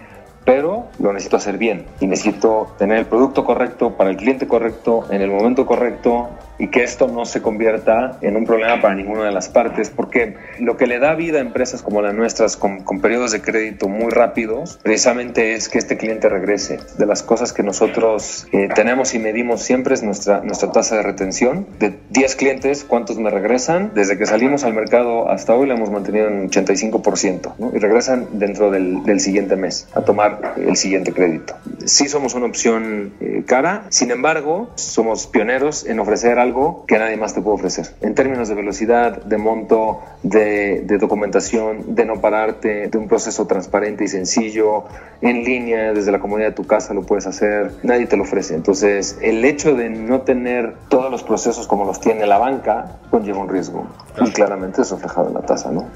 pero 0.44 0.86
lo 1.00 1.12
necesito 1.12 1.36
hacer 1.36 1.58
bien 1.58 1.86
y 2.00 2.06
necesito 2.06 2.74
tener 2.78 2.98
el 2.98 3.06
producto 3.06 3.44
correcto 3.44 3.96
para 3.96 4.10
el 4.10 4.16
cliente 4.16 4.46
correcto 4.46 5.04
en 5.10 5.20
el 5.20 5.30
momento 5.30 5.66
correcto 5.66 6.28
y 6.58 6.68
que 6.68 6.82
esto 6.82 7.08
no 7.08 7.24
se 7.24 7.42
convierta 7.42 8.18
en 8.20 8.36
un 8.36 8.44
problema 8.44 8.80
para 8.80 8.94
ninguna 8.94 9.24
de 9.24 9.32
las 9.32 9.48
partes, 9.48 9.90
porque 9.90 10.36
lo 10.58 10.76
que 10.76 10.86
le 10.86 10.98
da 10.98 11.14
vida 11.14 11.38
a 11.38 11.40
empresas 11.40 11.82
como 11.82 12.02
las 12.02 12.14
nuestras 12.14 12.56
con, 12.56 12.84
periodos 13.00 13.32
de 13.32 13.40
crédito 13.40 13.88
muy 13.88 14.10
rápidos, 14.10 14.78
precisamente 14.82 15.54
es 15.54 15.68
que 15.68 15.78
este 15.78 15.96
cliente 15.96 16.28
regrese. 16.28 16.78
De 16.98 17.06
las 17.06 17.22
cosas 17.22 17.52
que 17.52 17.62
nosotros 17.62 18.46
eh, 18.52 18.68
tenemos 18.74 19.14
y 19.14 19.18
medimos 19.18 19.62
siempre 19.62 19.94
es 19.94 20.02
nuestra, 20.02 20.40
nuestra 20.40 20.72
tasa 20.72 20.96
de 20.96 21.02
retención. 21.02 21.66
De 21.78 21.94
10 22.10 22.36
clientes, 22.36 22.84
¿cuántos 22.84 23.18
me 23.18 23.30
regresan? 23.30 23.92
Desde 23.94 24.18
que 24.18 24.26
salimos 24.26 24.64
al 24.64 24.74
mercado 24.74 25.28
hasta 25.30 25.54
hoy 25.54 25.68
la 25.68 25.74
hemos 25.74 25.90
mantenido 25.90 26.28
en 26.28 26.50
85% 26.50 27.54
¿no? 27.58 27.70
y 27.74 27.78
regresan 27.78 28.26
dentro 28.32 28.70
del, 28.70 29.04
del, 29.04 29.20
siguiente 29.20 29.56
mes 29.56 29.88
a 29.94 30.02
tomar 30.02 30.54
el 30.56 30.76
siguiente 30.76 31.12
crédito. 31.12 31.54
Sí 31.84 32.08
somos 32.08 32.34
una 32.34 32.46
opción 32.46 33.12
eh, 33.20 33.42
cara, 33.46 33.84
sin 33.90 34.10
embargo, 34.10 34.70
somos 34.76 35.26
pioneros 35.26 35.86
en 35.86 36.00
ofrecer 36.00 36.38
algo 36.38 36.47
algo 36.48 36.84
que 36.86 36.98
nadie 36.98 37.16
más 37.16 37.34
te 37.34 37.40
puede 37.42 37.56
ofrecer. 37.56 37.86
En 38.00 38.14
términos 38.14 38.48
de 38.48 38.54
velocidad, 38.54 39.22
de 39.22 39.36
monto, 39.36 40.00
de, 40.22 40.82
de 40.84 40.98
documentación, 40.98 41.94
de 41.94 42.04
no 42.04 42.20
pararte, 42.20 42.88
de 42.88 42.98
un 42.98 43.06
proceso 43.06 43.46
transparente 43.46 44.04
y 44.04 44.08
sencillo, 44.08 44.84
en 45.20 45.44
línea, 45.44 45.92
desde 45.92 46.10
la 46.10 46.20
comunidad 46.20 46.48
de 46.48 46.54
tu 46.54 46.66
casa 46.66 46.94
lo 46.94 47.02
puedes 47.02 47.26
hacer, 47.26 47.72
nadie 47.82 48.06
te 48.06 48.16
lo 48.16 48.22
ofrece. 48.22 48.54
Entonces, 48.54 49.18
el 49.20 49.44
hecho 49.44 49.74
de 49.74 49.90
no 49.90 50.22
tener 50.22 50.74
todos 50.88 51.10
los 51.10 51.22
procesos 51.22 51.66
como 51.66 51.84
los 51.84 52.00
tiene 52.00 52.26
la 52.26 52.38
banca 52.38 52.98
conlleva 53.10 53.38
un 53.38 53.48
riesgo. 53.48 53.86
Y 54.24 54.30
claramente 54.30 54.82
es 54.82 54.90
reflejado 54.90 55.28
en 55.28 55.34
la 55.34 55.42
tasa, 55.42 55.70
¿no? 55.70 55.86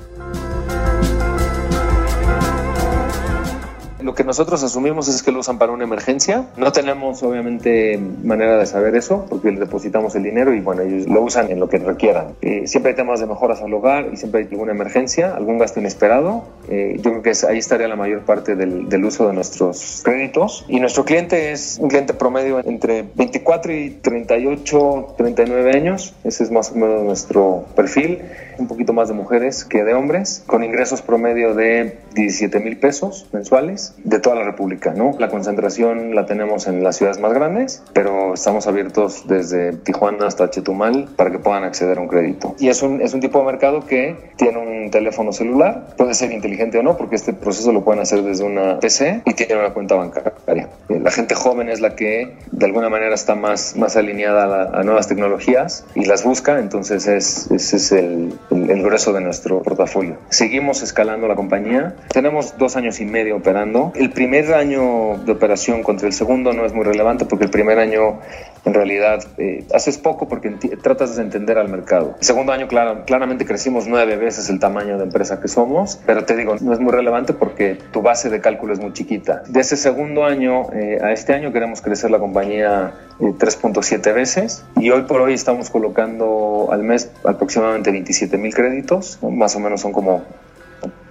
Lo 4.03 4.15
que 4.15 4.25
nosotros 4.25 4.63
asumimos 4.65 5.07
es 5.07 5.23
que 5.23 5.31
lo 5.31 5.41
usan 5.41 5.59
para 5.59 5.71
una 5.73 5.85
emergencia. 5.85 6.47
No 6.57 6.73
tenemos 6.73 7.23
obviamente 7.23 8.01
manera 8.23 8.59
de 8.59 8.67
saber 8.67 8.97
eso 8.97 9.27
porque 9.29 9.53
le 9.53 9.61
depositamos 9.61 10.15
el 10.17 10.25
dinero 10.25 10.53
y 10.55 10.61
bueno, 10.61 10.83
ellos 10.83 11.07
lo 11.07 11.23
usan 11.23 11.51
en 11.51 11.61
lo 11.61 11.69
que 11.69 11.79
requieran. 11.79 12.35
Eh, 12.43 12.67
siempre 12.67 12.91
hay 12.91 12.97
temas 12.97 13.21
de 13.21 13.27
mejoras 13.27 13.63
al 13.63 13.73
hogar 13.73 14.09
y 14.13 14.17
siempre 14.17 14.41
hay 14.41 14.49
alguna 14.51 14.73
emergencia, 14.73 15.35
algún 15.37 15.59
gasto 15.59 15.79
inesperado. 15.79 16.45
Eh, 16.69 16.97
yo 16.97 17.11
creo 17.11 17.23
que 17.23 17.33
ahí 17.49 17.59
estaría 17.59 17.87
la 17.87 17.97
mayor 17.97 18.23
parte 18.23 18.57
del, 18.57 18.89
del, 18.89 19.05
uso 19.05 19.29
de 19.29 19.35
nuestros 19.35 20.03
créditos. 20.05 20.65
Y 20.69 20.81
nuestro 20.81 21.05
cliente 21.05 21.53
es 21.53 21.79
un 21.81 21.89
cliente 21.89 22.15
promedio 22.15 22.59
entre 22.65 23.05
24 23.15 23.73
y 23.73 23.91
38, 24.03 25.15
39 25.17 25.77
años. 25.77 26.15
Ese 26.25 26.43
es 26.43 26.51
más 26.51 26.73
o 26.73 26.75
menos 26.75 27.03
nuestro 27.05 27.67
perfil. 27.77 28.19
Un 28.59 28.67
poquito 28.67 28.93
más 28.93 29.09
de 29.09 29.15
mujeres 29.15 29.65
que 29.65 29.85
de 29.85 29.95
hombres, 29.95 30.43
con 30.47 30.65
ingresos 30.65 31.03
promedio 31.03 31.55
de 31.55 31.99
17 32.15 32.61
mil 32.61 32.77
pesos 32.77 33.27
mensuales 33.33 33.92
de 34.05 34.19
toda 34.19 34.37
la 34.37 34.45
República, 34.45 34.93
¿no? 34.95 35.13
La 35.19 35.29
concentración 35.29 36.15
la 36.15 36.27
tenemos 36.27 36.67
en 36.67 36.83
las 36.83 36.97
ciudades 36.97 37.21
más 37.21 37.33
grandes, 37.33 37.83
pero 37.93 38.35
estamos 38.35 38.67
abiertos 38.67 39.27
desde 39.27 39.73
Tijuana 39.73 40.27
hasta 40.27 40.51
Chetumal 40.51 41.09
para 41.17 41.31
que 41.31 41.39
puedan 41.39 41.65
acceder 41.65 41.99
a 41.99 42.01
un 42.01 42.09
crédito. 42.09 42.55
Y 42.59 42.69
es 42.69 42.83
un, 42.83 43.01
es 43.01 43.15
un 43.15 43.21
tipo 43.21 43.39
de 43.39 43.45
mercado 43.45 43.87
que 43.87 44.17
tiene 44.37 44.59
un 44.59 44.91
teléfono 44.91 45.33
celular, 45.33 45.95
puede 45.97 46.15
ser 46.15 46.33
inteligente 46.33 46.79
o 46.79 46.83
no, 46.83 46.97
porque 46.97 47.17
este 47.17 47.33
proceso 47.33 47.73
lo 47.73 47.85
pueden 47.85 48.03
hacer 48.03 48.23
desde 48.23 48.45
una 48.45 48.79
PC 48.81 49.23
y 49.25 49.35
tiene 49.35 49.57
una 49.57 49.73
cuenta 49.73 49.95
bancaria. 49.95 50.69
La 50.89 51.11
gente 51.11 51.35
joven 51.35 51.69
es 51.69 51.81
la 51.81 51.95
que 51.95 52.37
de 52.51 52.67
alguna 52.67 52.89
manera 52.89 53.15
está 53.15 53.35
más, 53.35 53.77
más 53.77 53.97
alineada 53.97 54.71
a, 54.79 54.83
nuevas 54.83 55.09
tecnologías 55.09 55.85
y 55.95 56.05
las 56.05 56.25
busca, 56.25 56.59
entonces 56.59 57.07
es, 57.07 57.51
ese 57.51 57.77
es 57.77 57.93
el, 57.93 58.35
el, 58.51 58.71
el 58.71 58.83
grueso 58.83 59.13
de 59.13 59.21
nuestro 59.21 59.63
portafolio. 59.63 60.17
Seguimos 60.31 60.83
escalando 60.83 61.29
la 61.29 61.35
compañía, 61.35 61.95
tenemos 62.13 62.59
dos 62.59 62.77
años 62.77 63.01
y 63.01 63.05
medio 63.05 63.37
operando 63.37 63.82
el 63.95 64.11
primer 64.11 64.55
año 64.55 65.19
de 65.25 65.33
operación 65.33 65.83
contra 65.83 66.07
el 66.07 66.13
segundo 66.13 66.53
no 66.53 66.65
es 66.65 66.73
muy 66.73 66.85
relevante 66.85 67.25
porque 67.25 67.45
el 67.45 67.51
primer 67.51 67.79
año 67.79 68.21
en 68.65 68.75
realidad 68.75 69.25
eh, 69.39 69.65
haces 69.75 69.99
poco 69.99 70.29
porque 70.29 70.51
tratas 70.83 71.17
de 71.17 71.23
entender 71.23 71.59
al 71.59 71.69
mercado. 71.69 72.15
El 72.21 72.25
segundo 72.25 72.53
año 72.53 72.69
claramente 72.69 73.45
crecimos 73.45 73.87
nueve 73.89 74.17
veces 74.17 74.49
el 74.51 74.61
tamaño 74.61 74.99
de 74.99 75.05
empresa 75.05 75.41
que 75.41 75.49
somos, 75.49 76.01
pero 76.07 76.25
te 76.25 76.37
digo, 76.37 76.55
no 76.61 76.73
es 76.73 76.81
muy 76.81 76.93
relevante 76.93 77.33
porque 77.33 77.77
tu 77.93 78.03
base 78.03 78.31
de 78.31 78.41
cálculo 78.41 78.73
es 78.73 78.81
muy 78.81 78.93
chiquita. 78.93 79.43
De 79.49 79.61
ese 79.61 79.77
segundo 79.77 80.25
año 80.25 80.73
eh, 80.73 80.99
a 81.03 81.13
este 81.13 81.33
año 81.33 81.53
queremos 81.53 81.83
crecer 81.83 82.11
la 82.11 82.19
compañía 82.19 82.93
3.7 83.19 84.07
eh, 84.07 84.13
veces 84.13 84.65
y 84.77 84.91
hoy 84.91 85.03
por 85.03 85.21
hoy 85.21 85.35
estamos 85.35 85.71
colocando 85.71 86.69
al 86.71 86.83
mes 86.83 87.11
aproximadamente 87.25 87.91
27 87.91 88.39
mil 88.39 88.55
créditos, 88.55 89.19
más 89.23 89.57
o 89.57 89.61
menos 89.61 89.81
son 89.81 89.93
como 89.93 90.23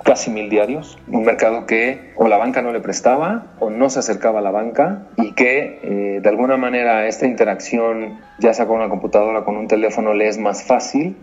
casi 0.03 0.31
mil 0.31 0.49
diarios, 0.49 0.97
un 1.07 1.23
mercado 1.23 1.65
que 1.65 2.11
o 2.15 2.27
la 2.27 2.37
banca 2.37 2.61
no 2.61 2.71
le 2.71 2.79
prestaba 2.79 3.53
o 3.59 3.69
no 3.69 3.89
se 3.89 3.99
acercaba 3.99 4.39
a 4.39 4.41
la 4.41 4.51
banca 4.51 5.03
y 5.17 5.33
que 5.33 5.79
eh, 5.83 6.19
de 6.21 6.29
alguna 6.29 6.57
manera 6.57 7.07
esta 7.07 7.25
interacción, 7.25 8.19
ya 8.39 8.53
sea 8.53 8.67
con 8.67 8.77
una 8.77 8.89
computadora 8.89 9.43
con 9.43 9.57
un 9.57 9.67
teléfono, 9.67 10.13
le 10.13 10.27
es 10.27 10.37
más 10.37 10.63
fácil 10.63 11.15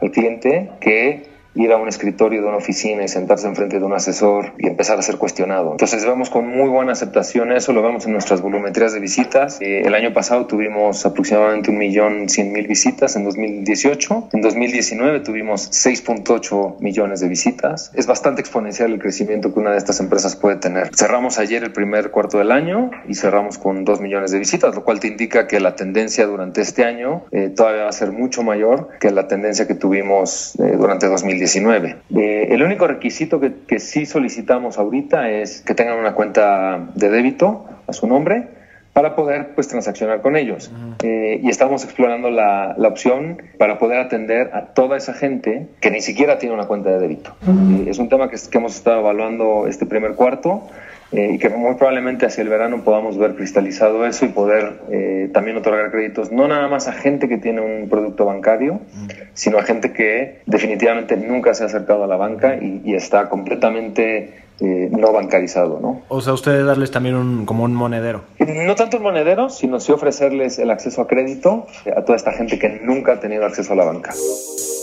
al 0.00 0.10
cliente 0.10 0.70
que 0.80 1.30
ir 1.54 1.72
a 1.72 1.76
un 1.76 1.88
escritorio 1.88 2.40
de 2.42 2.48
una 2.48 2.56
oficina 2.56 3.04
y 3.04 3.08
sentarse 3.08 3.46
enfrente 3.46 3.78
de 3.78 3.84
un 3.84 3.92
asesor 3.92 4.52
y 4.58 4.66
empezar 4.66 4.98
a 4.98 5.02
ser 5.02 5.18
cuestionado. 5.18 5.72
Entonces 5.72 6.04
vemos 6.04 6.30
con 6.30 6.46
muy 6.46 6.68
buena 6.68 6.92
aceptación 6.92 7.52
eso, 7.52 7.72
lo 7.72 7.82
vemos 7.82 8.06
en 8.06 8.12
nuestras 8.12 8.40
volumetrías 8.40 8.92
de 8.92 9.00
visitas. 9.00 9.58
Eh, 9.60 9.82
el 9.84 9.94
año 9.94 10.12
pasado 10.12 10.46
tuvimos 10.46 11.04
aproximadamente 11.04 11.70
un 11.70 11.78
millón 11.78 12.28
cien 12.28 12.52
mil 12.52 12.66
visitas 12.66 13.16
en 13.16 13.24
2018. 13.24 14.28
En 14.32 14.40
2019 14.40 15.20
tuvimos 15.20 15.70
6.8 15.70 16.80
millones 16.80 17.20
de 17.20 17.28
visitas. 17.28 17.90
Es 17.94 18.06
bastante 18.06 18.40
exponencial 18.40 18.92
el 18.92 18.98
crecimiento 18.98 19.52
que 19.52 19.60
una 19.60 19.72
de 19.72 19.78
estas 19.78 20.00
empresas 20.00 20.36
puede 20.36 20.56
tener. 20.56 20.90
Cerramos 20.94 21.38
ayer 21.38 21.62
el 21.62 21.72
primer 21.72 22.10
cuarto 22.10 22.38
del 22.38 22.52
año 22.52 22.90
y 23.08 23.14
cerramos 23.14 23.58
con 23.58 23.84
2 23.84 24.00
millones 24.00 24.30
de 24.30 24.38
visitas, 24.38 24.74
lo 24.74 24.84
cual 24.84 25.00
te 25.00 25.08
indica 25.08 25.46
que 25.46 25.60
la 25.60 25.76
tendencia 25.76 26.26
durante 26.26 26.60
este 26.60 26.84
año 26.84 27.24
eh, 27.30 27.50
todavía 27.54 27.84
va 27.84 27.88
a 27.88 27.92
ser 27.92 28.12
mucho 28.12 28.42
mayor 28.42 28.88
que 29.00 29.10
la 29.10 29.28
tendencia 29.28 29.66
que 29.66 29.74
tuvimos 29.74 30.54
eh, 30.58 30.76
durante 30.76 31.08
2019. 31.42 31.96
Eh, 32.14 32.48
el 32.50 32.62
único 32.62 32.86
requisito 32.86 33.40
que, 33.40 33.52
que 33.66 33.78
sí 33.78 34.06
solicitamos 34.06 34.78
ahorita 34.78 35.30
es 35.30 35.60
que 35.62 35.74
tengan 35.74 35.98
una 35.98 36.14
cuenta 36.14 36.88
de 36.94 37.08
débito 37.10 37.66
a 37.86 37.92
su 37.92 38.06
nombre 38.06 38.48
para 38.92 39.16
poder 39.16 39.54
pues 39.54 39.68
transaccionar 39.68 40.20
con 40.20 40.36
ellos. 40.36 40.70
Eh, 41.02 41.40
y 41.42 41.48
estamos 41.48 41.82
explorando 41.84 42.30
la, 42.30 42.74
la, 42.76 42.88
opción 42.88 43.40
para 43.58 43.78
poder 43.78 43.98
atender 43.98 44.50
a 44.52 44.66
toda 44.74 44.98
esa 44.98 45.14
gente 45.14 45.68
que 45.80 45.90
ni 45.90 46.02
siquiera 46.02 46.38
tiene 46.38 46.54
una 46.54 46.66
cuenta 46.66 46.90
de 46.90 46.98
débito. 46.98 47.34
Eh, 47.46 47.86
es 47.88 47.98
un 47.98 48.10
tema 48.10 48.28
que, 48.28 48.36
que, 48.50 48.58
hemos 48.58 48.76
estado 48.76 49.00
evaluando 49.00 49.66
este 49.66 49.86
primer 49.86 50.14
cuarto 50.14 50.68
eh, 51.12 51.32
y 51.34 51.38
que 51.38 51.48
muy 51.50 51.74
probablemente 51.74 52.26
hacia 52.26 52.42
el 52.42 52.48
verano 52.48 52.82
podamos 52.84 53.18
ver 53.18 53.34
cristalizado 53.34 54.06
eso 54.06 54.24
y 54.24 54.28
poder 54.28 54.80
eh, 54.90 55.30
también 55.32 55.56
otorgar 55.56 55.90
créditos 55.90 56.32
no 56.32 56.48
nada 56.48 56.68
más 56.68 56.88
a 56.88 56.92
gente 56.92 57.28
que 57.28 57.38
tiene 57.38 57.60
un 57.60 57.88
producto 57.88 58.24
bancario, 58.24 58.80
sino 59.34 59.58
a 59.58 59.62
gente 59.62 59.92
que 59.92 60.40
definitivamente 60.46 61.16
nunca 61.16 61.54
se 61.54 61.64
ha 61.64 61.66
acercado 61.66 62.04
a 62.04 62.06
la 62.06 62.16
banca 62.16 62.56
y, 62.56 62.80
y 62.84 62.94
está 62.94 63.28
completamente 63.28 64.42
eh, 64.62 64.88
no 64.92 65.12
bancarizado, 65.12 65.80
¿no? 65.80 66.02
O 66.08 66.20
sea, 66.20 66.32
ustedes 66.32 66.64
darles 66.64 66.92
también 66.92 67.16
un, 67.16 67.46
como 67.46 67.64
un 67.64 67.74
monedero. 67.74 68.22
No 68.38 68.76
tanto 68.76 68.98
un 68.98 69.02
monedero, 69.02 69.50
sino 69.50 69.80
sí 69.80 69.90
ofrecerles 69.90 70.58
el 70.58 70.70
acceso 70.70 71.02
a 71.02 71.08
crédito 71.08 71.66
a 71.96 72.02
toda 72.02 72.16
esta 72.16 72.32
gente 72.32 72.58
que 72.58 72.80
nunca 72.82 73.14
ha 73.14 73.20
tenido 73.20 73.44
acceso 73.44 73.72
a 73.72 73.76
la 73.76 73.84
banca. 73.84 74.12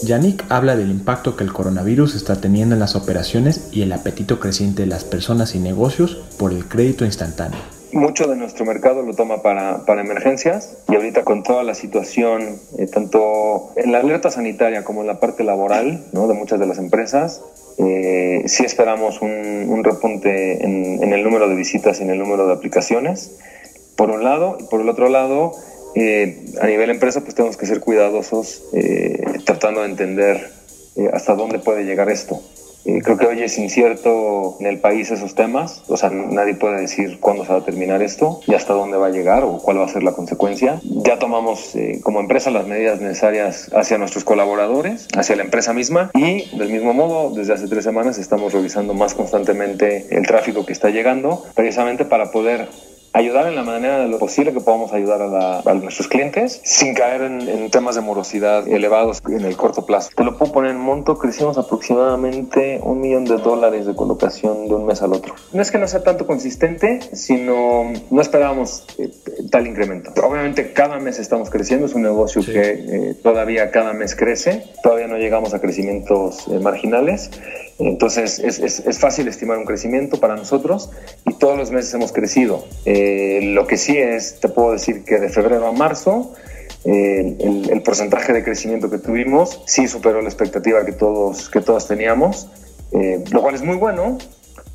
Yannick 0.03 0.43
habla 0.49 0.75
del 0.75 0.91
impacto 0.91 1.37
que 1.37 1.43
el 1.43 1.53
coronavirus 1.53 2.15
está 2.15 2.41
teniendo 2.41 2.75
en 2.75 2.79
las 2.79 2.95
operaciones 2.95 3.69
y 3.71 3.81
el 3.81 3.93
apetito 3.93 4.39
creciente 4.39 4.83
de 4.83 4.87
las 4.87 5.05
personas 5.05 5.55
y 5.55 5.59
negocios 5.59 6.15
por 6.37 6.51
el 6.51 6.65
crédito 6.65 7.05
instantáneo. 7.05 7.78
Mucho 7.91 8.27
de 8.27 8.35
nuestro 8.35 8.65
mercado 8.65 9.01
lo 9.01 9.15
toma 9.15 9.41
para, 9.41 9.85
para 9.85 10.01
emergencias 10.01 10.77
y 10.87 10.95
ahorita 10.95 11.23
con 11.23 11.41
toda 11.41 11.63
la 11.63 11.73
situación, 11.73 12.59
eh, 12.77 12.85
tanto 12.85 13.71
en 13.75 13.91
la 13.91 13.99
alerta 13.99 14.29
sanitaria 14.29 14.83
como 14.83 15.01
en 15.01 15.07
la 15.07 15.19
parte 15.19 15.43
laboral 15.43 16.05
¿no? 16.11 16.27
de 16.27 16.35
muchas 16.35 16.59
de 16.59 16.67
las 16.67 16.77
empresas, 16.77 17.41
eh, 17.79 18.43
sí 18.45 18.65
esperamos 18.65 19.21
un, 19.21 19.31
un 19.69 19.83
repunte 19.85 20.63
en, 20.63 21.13
el 21.13 21.23
número 21.23 21.47
de 21.47 21.55
visitas 21.55 21.99
y 21.99 22.03
en 22.03 22.09
el 22.09 22.19
número 22.19 22.45
de 22.45 22.53
aplicaciones, 22.53 23.37
por 23.95 24.11
un 24.11 24.23
lado, 24.23 24.57
y 24.59 24.63
por 24.65 24.81
el 24.81 24.89
otro 24.89 25.07
lado, 25.07 25.53
eh, 25.95 26.45
a 26.61 26.67
nivel 26.67 26.89
empresa, 26.89 27.21
pues 27.21 27.35
tenemos 27.35 27.55
que 27.55 27.65
ser 27.65 27.79
cuidadosos 27.79 28.63
eh, 28.73 29.39
tratando 29.45 29.81
de 29.81 29.87
entender 29.87 30.51
hasta 31.13 31.33
dónde 31.35 31.59
puede 31.59 31.85
llegar 31.85 32.09
esto. 32.09 32.41
Eh, 32.89 33.01
creo 33.03 33.17
que 33.17 33.27
hoy 33.27 33.43
es 33.43 33.55
incierto 33.59 34.57
en 34.59 34.65
el 34.65 34.79
país 34.79 35.11
esos 35.11 35.35
temas, 35.35 35.83
o 35.87 35.95
sea, 35.95 36.09
nadie 36.09 36.55
puede 36.55 36.81
decir 36.81 37.19
cuándo 37.19 37.45
se 37.45 37.51
va 37.51 37.59
a 37.59 37.63
terminar 37.63 38.01
esto 38.01 38.41
y 38.47 38.55
hasta 38.55 38.73
dónde 38.73 38.97
va 38.97 39.07
a 39.07 39.11
llegar 39.11 39.43
o 39.43 39.59
cuál 39.59 39.77
va 39.77 39.85
a 39.85 39.87
ser 39.87 40.01
la 40.01 40.13
consecuencia. 40.13 40.81
Ya 40.83 41.19
tomamos 41.19 41.75
eh, 41.75 41.99
como 42.01 42.19
empresa 42.19 42.49
las 42.49 42.65
medidas 42.65 42.99
necesarias 42.99 43.69
hacia 43.75 43.99
nuestros 43.99 44.23
colaboradores, 44.23 45.07
hacia 45.15 45.35
la 45.35 45.43
empresa 45.43 45.71
misma 45.71 46.09
y 46.15 46.49
del 46.57 46.69
mismo 46.69 46.95
modo, 46.95 47.29
desde 47.35 47.53
hace 47.53 47.67
tres 47.67 47.83
semanas 47.83 48.17
estamos 48.17 48.53
revisando 48.53 48.95
más 48.95 49.13
constantemente 49.13 50.07
el 50.09 50.25
tráfico 50.25 50.65
que 50.65 50.73
está 50.73 50.89
llegando, 50.89 51.45
precisamente 51.53 52.05
para 52.05 52.31
poder 52.31 52.69
ayudar 53.13 53.47
en 53.47 53.55
la 53.55 53.63
manera 53.63 53.99
de 53.99 54.07
lo 54.07 54.19
posible 54.19 54.53
que 54.53 54.59
podamos 54.59 54.93
ayudar 54.93 55.21
a, 55.21 55.27
la, 55.27 55.73
nuestros 55.75 56.07
clientes 56.07 56.61
sin 56.63 56.93
caer 56.93 57.21
en, 57.21 57.41
en, 57.47 57.69
temas 57.71 57.95
de 57.95 58.01
morosidad 58.01 58.67
elevados 58.67 59.21
en 59.27 59.45
el 59.45 59.55
corto 59.55 59.85
plazo. 59.85 60.09
Te 60.15 60.23
lo 60.23 60.37
puedo 60.37 60.51
poner 60.51 60.71
en 60.71 60.79
monto, 60.79 61.17
crecimos 61.17 61.57
aproximadamente 61.57 62.79
un 62.83 63.01
millón 63.01 63.25
de 63.25 63.37
dólares 63.37 63.85
de 63.85 63.95
colocación 63.95 64.67
de 64.67 64.75
un 64.75 64.85
mes 64.85 65.01
al 65.01 65.13
otro. 65.13 65.35
No 65.53 65.61
es 65.61 65.71
que 65.71 65.77
no 65.77 65.87
sea 65.87 66.03
tanto 66.03 66.27
consistente, 66.27 66.99
sino 67.13 67.91
no 68.09 68.21
esperábamos 68.21 68.85
eh, 68.97 69.09
tal 69.49 69.67
incremento. 69.67 70.11
Obviamente 70.23 70.73
cada 70.73 70.99
mes 70.99 71.19
estamos 71.19 71.49
creciendo, 71.49 71.85
es 71.85 71.93
un 71.93 72.03
negocio 72.03 72.41
sí. 72.41 72.51
que 72.51 72.69
eh, 72.71 73.15
todavía 73.21 73.71
cada 73.71 73.93
mes 73.93 74.15
crece, 74.15 74.63
todavía 74.83 75.07
no 75.07 75.17
llegamos 75.17 75.53
a 75.53 75.59
crecimientos 75.59 76.47
eh, 76.47 76.59
marginales, 76.59 77.31
entonces 77.79 78.39
es, 78.39 78.59
es, 78.59 78.79
es, 78.79 78.99
fácil 78.99 79.27
estimar 79.29 79.57
un 79.57 79.63
crecimiento 79.63 80.19
para 80.19 80.35
nosotros 80.35 80.89
y 81.25 81.33
todos 81.35 81.57
los 81.57 81.71
meses 81.71 81.93
hemos 81.93 82.11
crecido. 82.11 82.65
Eh, 82.85 83.39
lo 83.53 83.67
que 83.67 83.77
sí 83.77 83.97
es, 83.97 84.39
te 84.41 84.49
puedo 84.49 84.73
decir 84.73 85.05
que 85.05 85.17
de 85.17 85.29
febrero 85.29 85.65
a 85.65 85.71
marzo, 85.71 86.33
eh, 86.83 87.37
el, 87.39 87.69
el, 87.69 87.81
porcentaje 87.81 88.33
de 88.33 88.43
crecimiento 88.43 88.89
que 88.89 88.99
tuvimos 88.99 89.61
sí 89.65 89.87
superó 89.87 90.21
la 90.21 90.27
expectativa 90.27 90.85
que 90.85 90.91
todos, 90.91 91.49
que 91.49 91.61
todos 91.61 91.87
teníamos, 91.87 92.47
eh, 92.91 93.23
lo 93.31 93.41
cual 93.41 93.55
es 93.55 93.61
muy 93.61 93.77
bueno 93.77 94.17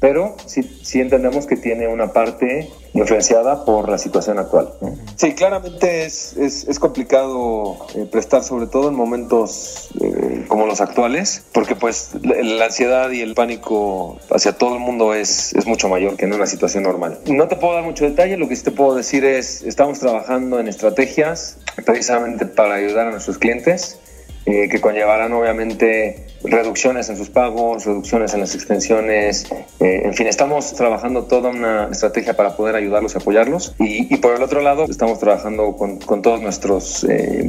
pero 0.00 0.36
sí, 0.46 0.62
sí 0.82 1.00
entendemos 1.00 1.46
que 1.46 1.56
tiene 1.56 1.88
una 1.88 2.12
parte 2.12 2.70
influenciada 2.94 3.64
por 3.64 3.88
la 3.88 3.98
situación 3.98 4.38
actual. 4.38 4.72
Sí, 5.16 5.34
claramente 5.34 6.04
es, 6.04 6.36
es, 6.36 6.68
es 6.68 6.78
complicado 6.78 7.76
eh, 7.94 8.06
prestar, 8.10 8.44
sobre 8.44 8.66
todo 8.66 8.88
en 8.88 8.94
momentos 8.94 9.88
eh, 10.00 10.44
como 10.46 10.66
los 10.66 10.80
actuales, 10.80 11.44
porque 11.52 11.74
pues 11.74 12.10
la, 12.22 12.36
la, 12.42 12.64
ansiedad 12.66 13.10
y 13.10 13.20
el 13.20 13.34
pánico 13.34 14.18
hacia 14.30 14.52
todo 14.52 14.74
el 14.74 14.80
mundo 14.80 15.14
es, 15.14 15.54
es 15.54 15.66
mucho 15.66 15.88
mayor 15.88 16.16
que 16.16 16.26
en 16.26 16.32
una 16.34 16.46
situación 16.46 16.84
normal. 16.84 17.18
No 17.26 17.48
te 17.48 17.56
puedo 17.56 17.74
dar 17.74 17.84
mucho 17.84 18.04
detalle, 18.04 18.36
lo 18.36 18.48
que 18.48 18.56
sí 18.56 18.62
te 18.62 18.70
puedo 18.70 18.94
decir 18.94 19.24
es, 19.24 19.62
estamos 19.62 19.98
trabajando 19.98 20.60
en 20.60 20.68
estrategias 20.68 21.58
precisamente 21.84 22.46
para 22.46 22.74
ayudar 22.74 23.08
a 23.08 23.10
nuestros 23.10 23.38
clientes 23.38 23.98
eh, 24.46 24.68
que 24.68 24.80
conllevarán 24.80 25.32
obviamente 25.32 26.23
reducciones 26.44 27.08
en 27.08 27.16
sus 27.16 27.30
pagos, 27.30 27.84
reducciones 27.84 28.34
en 28.34 28.40
las 28.40 28.54
extensiones, 28.54 29.46
eh, 29.80 30.02
en 30.04 30.14
fin, 30.14 30.26
estamos 30.26 30.72
trabajando 30.74 31.24
toda 31.24 31.50
una 31.50 31.88
estrategia 31.90 32.34
para 32.34 32.56
poder 32.56 32.76
ayudarlos 32.76 33.14
y 33.14 33.18
apoyarlos 33.18 33.74
y, 33.78 34.16
por 34.16 34.34
el 34.34 34.42
otro 34.42 34.60
lado 34.60 34.84
estamos 34.84 35.18
trabajando 35.18 35.76
con, 35.76 36.22
todos 36.22 36.40
nuestros, 36.40 37.04
eh, 37.04 37.48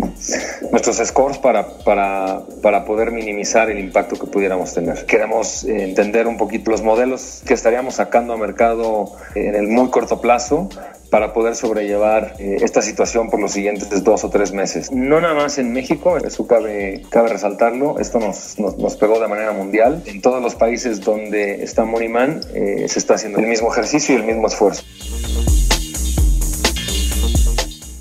nuestros 0.71 0.97
scores 0.97 1.37
para, 1.37 1.67
para, 1.79 2.41
para 2.61 2.85
poder 2.85 3.11
minimizar 3.11 3.69
el 3.69 3.79
impacto 3.79 4.15
que 4.17 4.27
pudiéramos 4.27 4.73
tener. 4.73 5.05
Queremos 5.05 5.63
eh, 5.63 5.83
entender 5.83 6.27
un 6.27 6.37
poquito 6.37 6.71
los 6.71 6.81
modelos 6.81 7.41
que 7.45 7.53
estaríamos 7.53 7.95
sacando 7.95 8.33
a 8.33 8.37
mercado 8.37 9.11
en 9.35 9.55
el 9.55 9.67
muy 9.67 9.89
corto 9.89 10.21
plazo 10.21 10.69
para 11.09 11.33
poder 11.33 11.55
sobrellevar 11.55 12.33
eh, 12.39 12.57
esta 12.61 12.81
situación 12.81 13.29
por 13.29 13.39
los 13.39 13.51
siguientes 13.51 14.03
dos 14.03 14.23
o 14.23 14.29
tres 14.29 14.51
meses. 14.51 14.91
No 14.91 15.21
nada 15.21 15.33
más 15.33 15.57
en 15.57 15.71
México, 15.71 16.17
eso 16.17 16.45
cabe, 16.47 17.03
cabe 17.09 17.29
resaltarlo, 17.29 17.99
esto 17.99 18.19
nos, 18.19 18.55
nos 18.85 18.97
pegó 18.97 19.19
de 19.19 19.27
manera 19.27 19.51
mundial. 19.51 20.03
En 20.05 20.21
todos 20.21 20.41
los 20.43 20.53
países 20.53 21.01
donde 21.01 21.63
está 21.63 21.85
Moneyman 21.85 22.41
eh, 22.53 22.85
se 22.87 22.99
está 22.99 23.15
haciendo 23.15 23.39
el 23.39 23.47
mismo 23.47 23.71
ejercicio 23.71 24.13
y 24.13 24.19
el 24.19 24.25
mismo 24.25 24.47
esfuerzo. 24.47 24.83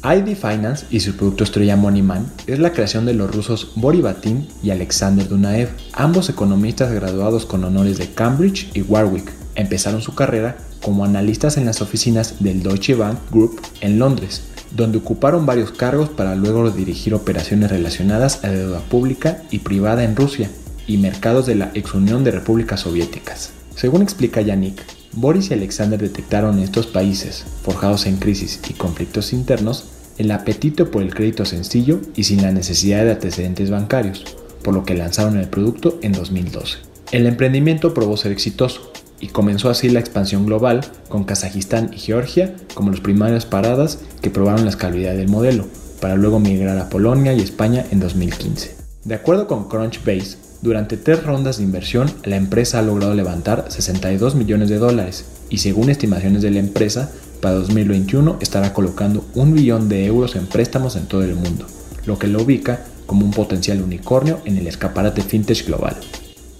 ID 0.05 0.37
Finance 0.37 0.85
y 0.91 1.01
su 1.01 1.17
producto 1.17 1.45
estrella 1.45 1.77
Moneyman 1.77 2.31
es 2.47 2.59
la 2.59 2.73
creación 2.73 3.07
de 3.07 3.15
los 3.15 3.35
rusos 3.35 3.73
Bori 3.77 4.03
Batin 4.03 4.47
y 4.63 4.73
Alexander 4.73 5.27
Dunaev, 5.27 5.71
ambos 5.95 6.29
economistas 6.29 6.93
graduados 6.93 7.47
con 7.47 7.65
honores 7.65 7.97
de 7.97 8.11
Cambridge 8.11 8.71
y 8.75 8.83
Warwick. 8.83 9.33
Empezaron 9.55 10.03
su 10.03 10.15
carrera 10.15 10.59
como 10.83 11.07
analistas 11.07 11.57
en 11.57 11.65
las 11.65 11.81
oficinas 11.81 12.43
del 12.45 12.63
Deutsche 12.63 12.95
Bank 12.95 13.19
Group 13.31 13.59
en 13.81 13.99
Londres, 13.99 14.43
donde 14.71 14.99
ocuparon 14.99 15.47
varios 15.47 15.71
cargos 15.73 16.11
para 16.11 16.35
luego 16.35 16.71
dirigir 16.71 17.15
operaciones 17.15 17.71
relacionadas 17.71 18.45
a 18.45 18.51
deuda 18.51 18.81
pública 18.81 19.45
y 19.51 19.61
privada 19.61 20.05
en 20.05 20.15
Rusia 20.15 20.51
y 20.87 20.99
mercados 20.99 21.47
de 21.47 21.55
la 21.55 21.71
ex 21.75 21.95
Unión 21.95 22.25
de 22.25 22.31
Repúblicas 22.31 22.81
Soviéticas. 22.81 23.53
Según 23.75 24.03
explica 24.03 24.41
Yannick, 24.41 24.83
Boris 25.13 25.51
y 25.51 25.55
Alexander 25.55 26.01
detectaron 26.01 26.59
en 26.59 26.65
estos 26.65 26.87
países, 26.87 27.45
forjados 27.63 28.07
en 28.07 28.17
crisis 28.17 28.61
y 28.69 28.75
conflictos 28.75 29.33
internos, 29.33 29.85
el 30.19 30.31
apetito 30.31 30.91
por 30.91 31.03
el 31.03 31.15
crédito 31.15 31.45
sencillo 31.45 32.01
y 32.15 32.25
sin 32.25 32.43
la 32.43 32.53
necesidad 32.53 33.05
de 33.05 33.13
antecedentes 33.13 33.71
bancarios, 33.71 34.25
por 34.63 34.75
lo 34.75 34.85
que 34.85 34.95
lanzaron 34.95 35.39
el 35.39 35.49
producto 35.49 35.99
en 36.03 36.13
2012. 36.13 36.79
El 37.13 37.27
emprendimiento 37.27 37.95
probó 37.95 38.17
ser 38.17 38.33
exitoso 38.33 38.93
y 39.21 39.29
comenzó 39.29 39.71
así 39.71 39.89
la 39.89 40.01
expansión 40.01 40.47
global 40.47 40.83
con 41.09 41.25
Kazajistán 41.25 41.91
y 41.95 41.99
Georgia 41.99 42.55
como 42.75 42.91
las 42.91 43.01
primarias 43.01 43.47
paradas 43.47 44.01
que 44.21 44.31
probaron 44.31 44.65
la 44.65 44.71
escalabilidad 44.71 45.15
del 45.15 45.29
modelo, 45.29 45.67
para 46.01 46.17
luego 46.17 46.41
migrar 46.41 46.79
a 46.79 46.89
Polonia 46.89 47.33
y 47.33 47.41
España 47.41 47.85
en 47.91 48.01
2015. 48.01 48.84
De 49.05 49.15
acuerdo 49.15 49.47
con 49.47 49.69
Crunchbase, 49.69 50.39
durante 50.63 50.97
tres 50.97 51.25
rondas 51.25 51.59
de 51.59 51.65
inversión, 51.65 52.11
la 52.25 52.37
empresa 52.37 52.79
ha 52.79 52.83
logrado 52.83 53.13
levantar 53.13 53.67
62 53.69 54.35
millones 54.35 54.71
de 54.71 54.79
dólares 54.79 55.27
y 55.51 55.59
según 55.59 55.91
estimaciones 55.91 56.41
de 56.41 56.51
la 56.51 56.61
empresa, 56.61 57.13
para 57.43 57.57
2021 57.57 58.39
estará 58.41 58.73
colocando 58.73 59.27
un 59.35 59.53
billón 59.53 59.91
de 59.91 60.07
euros 60.07 60.37
en 60.37 60.47
préstamos 60.47 60.97
en 60.97 61.05
todo 61.05 61.23
el 61.23 61.35
mundo, 61.35 61.67
lo 62.07 62.19
que 62.19 62.29
lo 62.29 62.41
ubica 62.41 62.87
como 63.05 63.27
un 63.27 63.33
potencial 63.33 63.83
unicornio 63.83 64.41
en 64.47 64.57
el 64.57 64.67
escaparate 64.67 65.21
fintech 65.21 65.67
global. 65.67 65.97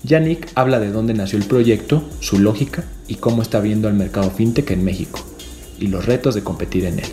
Yannick 0.03 0.51
habla 0.55 0.81
de 0.81 0.91
dónde 0.91 1.15
nació 1.15 1.39
el 1.39 1.47
proyecto, 1.47 2.07
su 2.21 2.39
lógica 2.39 2.85
y 3.09 3.15
cómo 3.15 3.41
está 3.41 3.61
viendo 3.61 3.89
al 3.89 3.95
mercado 3.95 4.31
fintech 4.31 4.71
en 4.71 4.85
México 4.85 5.19
y 5.79 5.87
los 5.87 6.05
retos 6.05 6.35
de 6.35 6.43
competir 6.43 6.85
en 6.85 6.99
él. 6.99 7.09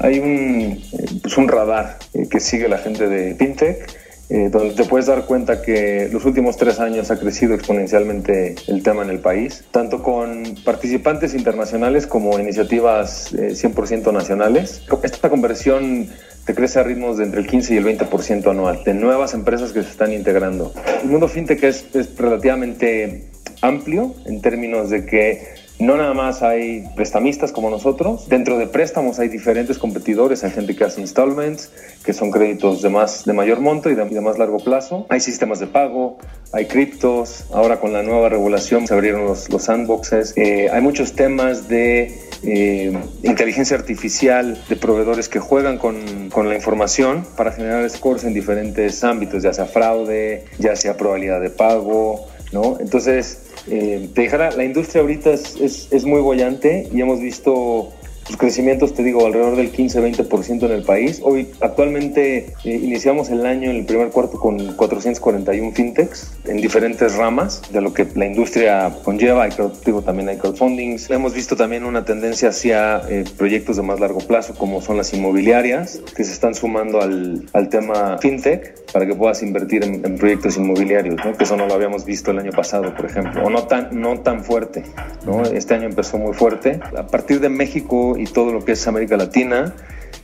Hay 0.00 0.18
un, 0.18 0.82
pues 1.22 1.38
un 1.38 1.48
radar 1.48 1.98
que 2.30 2.40
sigue 2.40 2.68
la 2.68 2.76
gente 2.76 3.08
de 3.08 3.34
fintech 3.36 3.99
eh, 4.30 4.48
donde 4.48 4.74
te 4.74 4.84
puedes 4.84 5.06
dar 5.06 5.26
cuenta 5.26 5.60
que 5.60 6.08
los 6.12 6.24
últimos 6.24 6.56
tres 6.56 6.78
años 6.78 7.10
ha 7.10 7.18
crecido 7.18 7.52
exponencialmente 7.52 8.54
el 8.68 8.80
tema 8.84 9.02
en 9.02 9.10
el 9.10 9.18
país, 9.18 9.64
tanto 9.72 10.04
con 10.04 10.54
participantes 10.64 11.34
internacionales 11.34 12.06
como 12.06 12.38
iniciativas 12.38 13.32
eh, 13.32 13.54
100% 13.54 14.12
nacionales. 14.12 14.82
Esta 15.02 15.28
conversión 15.28 16.08
te 16.44 16.54
crece 16.54 16.78
a 16.78 16.84
ritmos 16.84 17.18
de 17.18 17.24
entre 17.24 17.40
el 17.40 17.48
15 17.48 17.74
y 17.74 17.76
el 17.78 17.84
20% 17.84 18.48
anual, 18.48 18.84
de 18.84 18.94
nuevas 18.94 19.34
empresas 19.34 19.72
que 19.72 19.82
se 19.82 19.90
están 19.90 20.12
integrando. 20.12 20.72
El 21.02 21.08
mundo 21.08 21.26
fintech 21.26 21.64
es, 21.64 21.84
es 21.92 22.16
relativamente 22.16 23.30
amplio 23.62 24.14
en 24.26 24.40
términos 24.40 24.90
de 24.90 25.06
que 25.06 25.59
no 25.80 25.96
nada 25.96 26.12
más 26.12 26.42
hay 26.42 26.84
prestamistas 26.94 27.52
como 27.52 27.70
nosotros. 27.70 28.28
Dentro 28.28 28.58
de 28.58 28.66
préstamos 28.66 29.18
hay 29.18 29.28
diferentes 29.28 29.78
competidores. 29.78 30.44
Hay 30.44 30.50
gente 30.50 30.76
que 30.76 30.84
hace 30.84 31.00
installments, 31.00 31.70
que 32.04 32.12
son 32.12 32.30
créditos 32.30 32.82
de, 32.82 32.90
más, 32.90 33.24
de 33.24 33.32
mayor 33.32 33.60
monto 33.60 33.90
y 33.90 33.94
de, 33.94 34.20
más 34.20 34.38
largo 34.38 34.58
plazo. 34.58 35.06
Hay 35.08 35.20
sistemas 35.20 35.58
de 35.58 35.66
pago, 35.66 36.18
hay 36.52 36.66
criptos. 36.66 37.46
Ahora 37.52 37.80
con 37.80 37.92
la 37.92 38.02
nueva 38.02 38.28
regulación 38.28 38.86
se 38.86 38.92
abrieron 38.92 39.24
los, 39.24 39.48
los 39.48 39.64
sandboxes. 39.64 40.34
Eh, 40.36 40.68
hay 40.70 40.82
muchos 40.82 41.14
temas 41.14 41.66
de 41.68 42.14
eh, 42.42 42.92
inteligencia 43.22 43.76
artificial, 43.76 44.62
de 44.68 44.76
proveedores 44.76 45.28
que 45.28 45.40
juegan 45.40 45.78
con, 45.78 46.28
con 46.30 46.48
la 46.48 46.54
información 46.54 47.24
para 47.36 47.52
generar 47.52 47.88
scores 47.88 48.24
en 48.24 48.34
diferentes 48.34 49.02
ámbitos, 49.02 49.42
ya 49.42 49.54
sea 49.54 49.64
fraude, 49.64 50.44
ya 50.58 50.76
sea 50.76 50.96
probabilidad 50.96 51.40
de 51.40 51.50
pago, 51.50 52.26
¿no? 52.52 52.78
Entonces, 52.80 53.49
eh, 53.68 54.08
la 54.56 54.64
industria 54.64 55.02
ahorita 55.02 55.32
es, 55.32 55.56
es, 55.60 55.88
es 55.90 56.04
muy 56.04 56.20
bollante 56.20 56.88
y 56.92 57.00
hemos 57.00 57.20
visto 57.20 57.92
sus 58.30 58.38
crecimientos, 58.38 58.94
te 58.94 59.02
digo, 59.02 59.26
alrededor 59.26 59.56
del 59.56 59.72
15-20% 59.72 60.64
en 60.66 60.70
el 60.70 60.84
país. 60.84 61.20
Hoy, 61.24 61.48
actualmente, 61.60 62.54
eh, 62.64 62.80
iniciamos 62.80 63.28
el 63.30 63.44
año 63.44 63.70
en 63.70 63.76
el 63.76 63.84
primer 63.84 64.10
cuarto 64.10 64.38
con 64.38 64.76
441 64.76 65.72
fintechs 65.72 66.30
en 66.44 66.58
diferentes 66.58 67.16
ramas 67.16 67.60
de 67.72 67.80
lo 67.80 67.92
que 67.92 68.06
la 68.14 68.26
industria 68.26 68.94
conlleva. 69.02 69.44
Hay, 69.44 69.50
digo, 69.84 70.02
también 70.02 70.28
hay 70.28 70.36
crowdfundings. 70.36 71.10
Hemos 71.10 71.34
visto 71.34 71.56
también 71.56 71.84
una 71.84 72.04
tendencia 72.04 72.50
hacia 72.50 73.02
eh, 73.08 73.24
proyectos 73.36 73.76
de 73.76 73.82
más 73.82 73.98
largo 73.98 74.20
plazo, 74.20 74.54
como 74.54 74.80
son 74.80 74.96
las 74.96 75.12
inmobiliarias, 75.12 76.00
que 76.14 76.22
se 76.22 76.32
están 76.32 76.54
sumando 76.54 77.00
al, 77.00 77.48
al 77.52 77.68
tema 77.68 78.16
fintech 78.18 78.92
para 78.92 79.06
que 79.06 79.14
puedas 79.14 79.42
invertir 79.42 79.82
en, 79.82 80.04
en 80.04 80.16
proyectos 80.16 80.56
inmobiliarios, 80.56 81.16
¿no? 81.24 81.36
que 81.36 81.44
eso 81.44 81.56
no 81.56 81.66
lo 81.66 81.74
habíamos 81.74 82.04
visto 82.04 82.30
el 82.30 82.38
año 82.38 82.52
pasado, 82.52 82.94
por 82.94 83.06
ejemplo, 83.06 83.42
o 83.44 83.50
no 83.50 83.64
tan, 83.64 84.00
no 84.00 84.20
tan 84.20 84.44
fuerte. 84.44 84.84
¿no? 85.26 85.42
Este 85.42 85.74
año 85.74 85.86
empezó 85.86 86.16
muy 86.16 86.32
fuerte. 86.32 86.78
A 86.96 87.06
partir 87.06 87.40
de 87.40 87.48
México 87.48 88.16
y 88.20 88.26
todo 88.26 88.52
lo 88.52 88.64
que 88.64 88.72
es 88.72 88.86
América 88.86 89.16
Latina. 89.16 89.74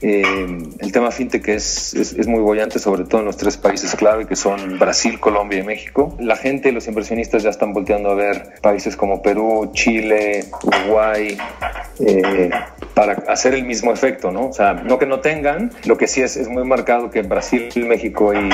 Eh, 0.03 0.23
el 0.79 0.93
tema 0.93 1.11
fintech 1.11 1.49
es, 1.49 1.95
es, 1.95 2.27
muy 2.27 2.41
bollante, 2.41 2.79
sobre 2.79 3.05
todo 3.05 3.21
en 3.21 3.27
los 3.27 3.37
tres 3.37 3.57
países 3.57 3.95
clave 3.95 4.27
que 4.27 4.37
son 4.37 4.79
Brasil, 4.79 5.19
Colombia 5.19 5.61
y 5.61 5.63
México. 5.63 6.15
La 6.21 6.37
gente, 6.37 6.73
los 6.73 6.87
inversionistas 6.87 7.43
ya 7.43 7.51
están 7.51 7.73
volteando 7.73 8.11
a 8.11 8.15
ver 8.15 8.55
países 8.61 8.97
como 8.97 9.23
Perú, 9.23 9.71
Chile, 9.73 10.45
Uruguay, 10.63 11.39
eh, 12.01 12.51
para 12.95 13.15
hacer 13.29 13.55
el 13.55 13.65
mismo 13.65 13.93
efecto, 13.93 14.31
¿no? 14.31 14.49
O 14.49 14.53
sea, 14.53 14.75
no 14.75 14.99
que 14.99 15.07
no 15.07 15.21
tengan, 15.21 15.71
lo 15.85 15.97
que 15.97 16.07
sí 16.07 16.23
es, 16.23 16.49
muy 16.49 16.65
marcado 16.65 17.11
que 17.11 17.23
Brasil, 17.23 17.69
México 17.87 18.33
y, 18.35 18.49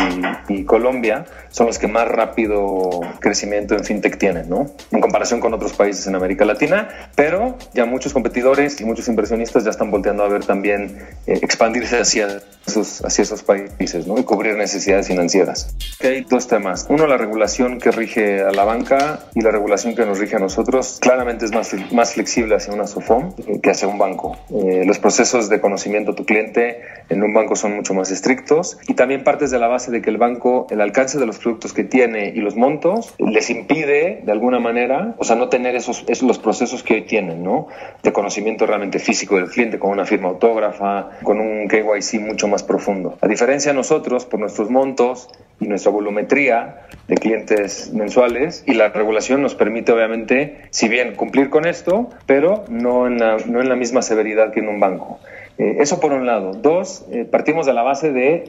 y, 0.49 0.65
Colombia 0.65 1.27
son 1.51 1.67
los 1.67 1.79
que 1.79 1.87
más 1.87 2.09
rápido 2.09 3.01
crecimiento 3.21 3.75
en 3.75 3.85
fintech 3.85 4.19
tienen, 4.19 4.49
¿no? 4.49 4.71
En 4.91 5.01
comparación 5.01 5.41
con 5.41 5.53
otros 5.55 5.73
países 5.73 6.07
en 6.07 6.15
América 6.15 6.45
Latina, 6.45 6.89
pero 7.15 7.57
ya 7.75 7.85
muchos 7.85 8.13
competidores 8.13 8.81
y 8.81 8.85
muchos 8.85 9.09
inversionistas 9.09 9.65
ya 9.65 9.71
están 9.71 9.91
volteando 9.91 10.25
a 10.25 10.29
ver 10.29 10.45
también 10.45 10.99
expandirse 11.35 11.99
hacia 12.01 12.43
esos, 12.67 13.05
hacia 13.05 13.23
esos 13.23 13.43
países 13.43 14.07
¿no? 14.07 14.19
y 14.19 14.25
cubrir 14.25 14.55
necesidades 14.57 15.09
financieras. 15.09 15.75
Hay 16.01 16.23
dos 16.23 16.47
temas. 16.47 16.87
Uno, 16.89 17.07
la 17.07 17.17
regulación 17.17 17.79
que 17.79 17.91
rige 17.91 18.43
a 18.43 18.53
la 18.53 18.65
banca 18.65 19.21
y 19.35 19.41
la 19.41 19.51
regulación 19.51 19.95
que 19.95 20.07
nos 20.07 20.19
rige 20.19 20.37
a 20.37 20.39
nosotros. 20.39 20.99
Claramente 21.01 21.45
es 21.45 21.53
más, 21.53 21.75
más 21.93 22.15
flexible 22.15 22.57
hacia 22.57 22.73
una 22.73 22.87
SOFOM 22.87 23.33
que 23.63 23.71
hacia 23.71 23.89
un 23.89 23.99
banco. 23.99 24.37
Eh, 24.51 24.85
los 24.85 24.99
procesos 24.99 25.49
de 25.49 25.61
conocimiento 25.61 26.13
de 26.13 26.17
tu 26.17 26.25
cliente 26.25 26.81
en 27.09 27.23
un 27.23 27.35
banco 27.35 27.57
son 27.57 27.75
mucho 27.75 27.95
más 27.95 28.11
estrictos 28.11 28.79
y 28.89 28.95
también 28.95 29.25
partes 29.25 29.51
de 29.51 29.59
la 29.59 29.69
base 29.69 29.91
de 29.91 30.03
que 30.03 30.11
el 30.11 30.19
banco, 30.19 30.67
el 30.71 30.81
alcance 30.81 31.19
de 31.19 31.27
los 31.27 31.39
productos 31.39 31.73
que 31.73 31.85
tiene 31.85 32.29
y 32.35 32.41
los 32.41 32.57
montos 32.57 33.15
les 33.19 33.51
impide 33.51 34.23
de 34.25 34.33
alguna 34.33 34.61
manera, 34.61 35.15
o 35.19 35.25
sea, 35.25 35.37
no 35.37 35.49
tener 35.49 35.75
esos, 35.75 36.05
esos 36.09 36.27
los 36.27 36.39
procesos 36.39 36.83
que 36.83 36.95
hoy 36.95 37.03
tienen, 37.03 37.43
¿no? 37.43 37.69
De 38.03 38.13
conocimiento 38.13 38.67
realmente 38.67 38.99
físico 38.99 39.37
del 39.37 39.51
cliente 39.51 39.79
con 39.79 39.91
una 39.91 40.05
firma 40.05 40.29
autógrafa, 40.29 41.11
con 41.23 41.41
un 41.41 41.69
KYC 41.69 42.21
mucho 42.21 42.49
más 42.49 42.63
profundo. 42.63 43.19
A 43.21 43.29
diferencia 43.29 43.73
de 43.73 43.77
nosotros, 43.77 44.25
por 44.25 44.41
nuestros 44.41 44.71
montos 44.71 45.29
y 45.61 45.67
nuestra 45.67 45.91
volumetría 45.91 46.87
de 47.09 47.15
clientes 47.17 47.93
mensuales 47.93 48.65
y 48.67 48.75
la 48.75 48.89
regulación 48.89 49.43
nos 49.43 49.55
permite 49.55 49.93
obviamente, 49.93 50.63
si 50.71 50.89
bien 50.89 51.15
cumplir 51.15 51.51
con 51.51 51.67
esto, 51.67 52.11
pero 52.27 52.65
no 52.69 53.07
en 53.07 53.19
la, 53.19 53.37
no 53.47 53.61
en 53.61 53.69
la 53.69 53.77
misma 53.77 54.03
severidad 54.03 54.53
que 54.53 54.61
en 54.61 54.69
un 54.69 54.81
banco. 54.81 55.21
Eh, 55.59 55.77
eso 55.81 56.01
por 56.01 56.13
un 56.13 56.27
lado. 56.27 56.53
Dos, 56.53 57.07
eh, 57.13 57.25
partimos 57.25 57.67
de 57.67 57.73
la 57.73 57.83
base 57.83 58.13
de 58.13 58.45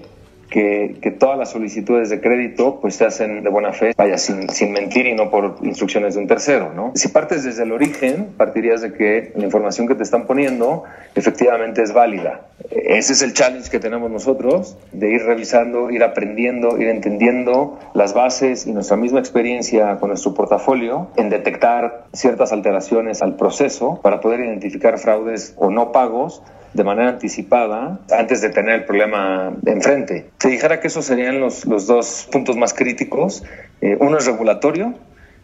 que, 0.54 1.16
todas 1.20 1.38
las 1.38 1.50
solicitudes 1.50 2.10
de 2.10 2.22
crédito 2.22 2.80
pues 2.80 2.96
se 2.96 3.06
hacen 3.06 3.44
de 3.44 3.50
buena 3.50 3.74
fe, 3.74 3.94
vaya, 3.98 4.18
sin, 4.18 4.50
sin 4.50 4.72
mentir 4.72 5.08
y 5.08 5.16
no 5.16 5.32
por 5.32 5.58
instrucciones 5.64 6.14
de 6.14 6.22
un 6.22 6.28
tercero, 6.28 6.72
¿no? 6.74 6.92
Si 6.96 7.08
partes 7.08 7.44
desde 7.44 7.64
el 7.64 7.72
origen, 7.72 8.34
partirías 8.38 8.82
de 8.82 8.94
que 8.94 9.32
la 9.36 9.46
información 9.46 9.88
que 9.88 9.96
te 9.96 10.04
están 10.04 10.28
poniendo 10.28 10.84
efectivamente 11.16 11.82
es 11.82 11.94
válida. 11.94 12.42
Ese 12.70 13.14
es 13.14 13.22
el 13.24 13.34
challenge 13.34 13.72
que 13.72 13.80
tenemos 13.80 14.12
nosotros, 14.12 14.78
de 14.92 15.10
ir 15.12 15.24
revisando, 15.24 15.90
ir 15.90 16.04
aprendiendo, 16.04 16.80
ir 16.80 16.88
entendiendo 16.88 17.80
las 17.96 18.14
bases 18.14 18.68
y 18.68 18.74
nuestra 18.74 18.96
misma 18.96 19.20
experiencia 19.20 19.98
con 19.98 20.10
nuestro 20.10 20.36
portafolio 20.36 21.08
en 21.16 21.30
detectar 21.30 22.06
ciertas 22.14 22.54
alteraciones 22.54 23.24
al 23.24 23.36
proceso 23.38 24.00
para 24.04 24.22
poder 24.22 24.42
identificar 24.42 25.00
fraudes 25.00 25.56
o 25.58 25.72
no 25.72 25.92
pagos 25.92 26.44
de 26.74 26.84
manera 26.84 27.10
anticipada 27.10 28.00
antes 28.12 28.42
de 28.42 28.50
tener 28.50 28.76
el 28.76 28.86
problema 28.86 29.54
enfrente. 29.66 30.30
Se 30.40 30.50
dijera 30.50 30.80
que 30.80 30.88
esos 30.88 31.06
serían 31.06 31.40
los, 31.40 31.66
los 31.66 31.88
dos 31.88 32.28
puntos 32.32 32.58
más 32.58 32.74
críticos. 32.74 33.44
Eh, 33.82 33.98
uno 34.00 34.18
es 34.18 34.26
regulatorio, 34.26 34.94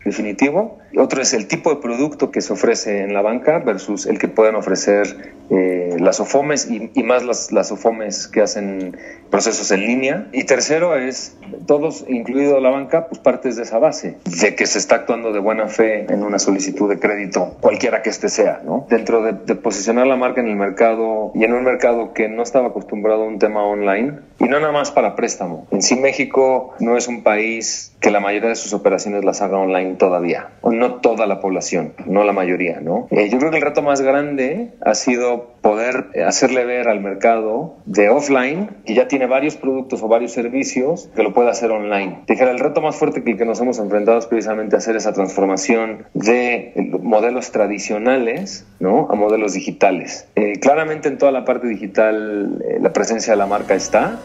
definitivo. 0.03 0.79
Otro 0.97 1.21
es 1.21 1.33
el 1.33 1.47
tipo 1.47 1.69
de 1.69 1.81
producto 1.81 2.31
que 2.31 2.41
se 2.41 2.53
ofrece 2.53 3.03
en 3.03 3.13
la 3.13 3.21
banca 3.21 3.59
versus 3.59 4.05
el 4.05 4.17
que 4.17 4.27
pueden 4.27 4.55
ofrecer 4.55 5.33
eh, 5.49 5.97
las 5.99 6.19
OFOMES 6.19 6.69
y, 6.69 6.91
y 6.93 7.03
más 7.03 7.23
las, 7.23 7.51
las, 7.51 7.71
OFOMES 7.71 8.27
que 8.27 8.41
hacen 8.41 8.97
procesos 9.29 9.71
en 9.71 9.81
línea. 9.81 10.27
Y 10.31 10.43
tercero 10.45 10.95
es, 10.95 11.37
todos, 11.67 12.05
incluido 12.07 12.59
la 12.59 12.69
banca, 12.69 13.07
pues 13.07 13.19
partes 13.19 13.55
de 13.55 13.63
esa 13.63 13.79
base, 13.79 14.17
de 14.25 14.55
que 14.55 14.65
se 14.65 14.79
está 14.79 14.95
actuando 14.95 15.31
de 15.31 15.39
buena 15.39 15.67
fe 15.67 16.05
en 16.11 16.23
una 16.23 16.39
solicitud 16.39 16.89
de 16.89 16.99
crédito, 16.99 17.57
cualquiera 17.61 18.01
que 18.01 18.09
este 18.09 18.29
sea, 18.29 18.61
¿no? 18.65 18.87
Dentro 18.89 19.21
de, 19.21 19.33
de 19.33 19.55
posicionar 19.55 20.07
la 20.07 20.15
marca 20.15 20.41
en 20.41 20.47
el 20.47 20.55
mercado 20.55 21.31
y 21.35 21.43
en 21.43 21.53
un 21.53 21.63
mercado 21.63 22.13
que 22.13 22.27
no 22.29 22.43
estaba 22.43 22.69
acostumbrado 22.69 23.23
a 23.23 23.27
un 23.27 23.39
tema 23.39 23.63
online, 23.63 24.19
y 24.39 24.45
no 24.45 24.59
nada 24.59 24.71
más 24.71 24.91
para 24.91 25.15
préstamo. 25.15 25.67
En 25.71 25.81
sí 25.81 25.95
México 25.95 26.73
no 26.79 26.97
es 26.97 27.07
un 27.07 27.23
país 27.23 27.91
que 27.99 28.11
la 28.11 28.19
mayoría 28.19 28.49
de 28.49 28.55
sus 28.55 28.73
operaciones 28.73 29.25
las 29.25 29.41
haga 29.41 29.57
online 29.57 29.88
todavía, 29.97 30.49
o 30.61 30.71
no 30.71 30.95
toda 30.95 31.25
la 31.27 31.39
población, 31.39 31.93
no 32.05 32.23
la 32.23 32.33
mayoría, 32.33 32.79
¿no? 32.81 33.07
Eh, 33.11 33.29
yo 33.29 33.37
creo 33.39 33.51
que 33.51 33.57
el 33.57 33.63
reto 33.63 33.81
más 33.81 34.01
grande 34.01 34.71
ha 34.81 34.95
sido 34.95 35.53
poder 35.61 36.07
hacerle 36.25 36.65
ver 36.65 36.87
al 36.87 37.01
mercado 37.01 37.75
de 37.85 38.09
offline 38.09 38.69
que 38.85 38.93
ya 38.93 39.07
tiene 39.07 39.27
varios 39.27 39.55
productos 39.55 40.01
o 40.03 40.07
varios 40.07 40.31
servicios 40.31 41.09
que 41.15 41.23
lo 41.23 41.33
puede 41.33 41.49
hacer 41.49 41.71
online. 41.71 42.21
Dijera, 42.27 42.51
el 42.51 42.59
reto 42.59 42.81
más 42.81 42.95
fuerte 42.95 43.23
que 43.23 43.31
el 43.31 43.37
que 43.37 43.45
nos 43.45 43.59
hemos 43.59 43.79
enfrentado 43.79 44.17
es 44.17 44.25
precisamente 44.25 44.75
hacer 44.75 44.95
esa 44.95 45.13
transformación 45.13 46.05
de 46.13 46.73
modelos 47.01 47.51
tradicionales, 47.51 48.65
¿no? 48.79 49.07
A 49.09 49.15
modelos 49.15 49.53
digitales. 49.53 50.27
Eh, 50.35 50.59
claramente 50.59 51.09
en 51.09 51.17
toda 51.17 51.31
la 51.31 51.45
parte 51.45 51.67
digital 51.67 52.63
eh, 52.67 52.79
la 52.81 52.93
presencia 52.93 53.33
de 53.33 53.37
la 53.37 53.45
marca 53.45 53.75
está, 53.75 54.19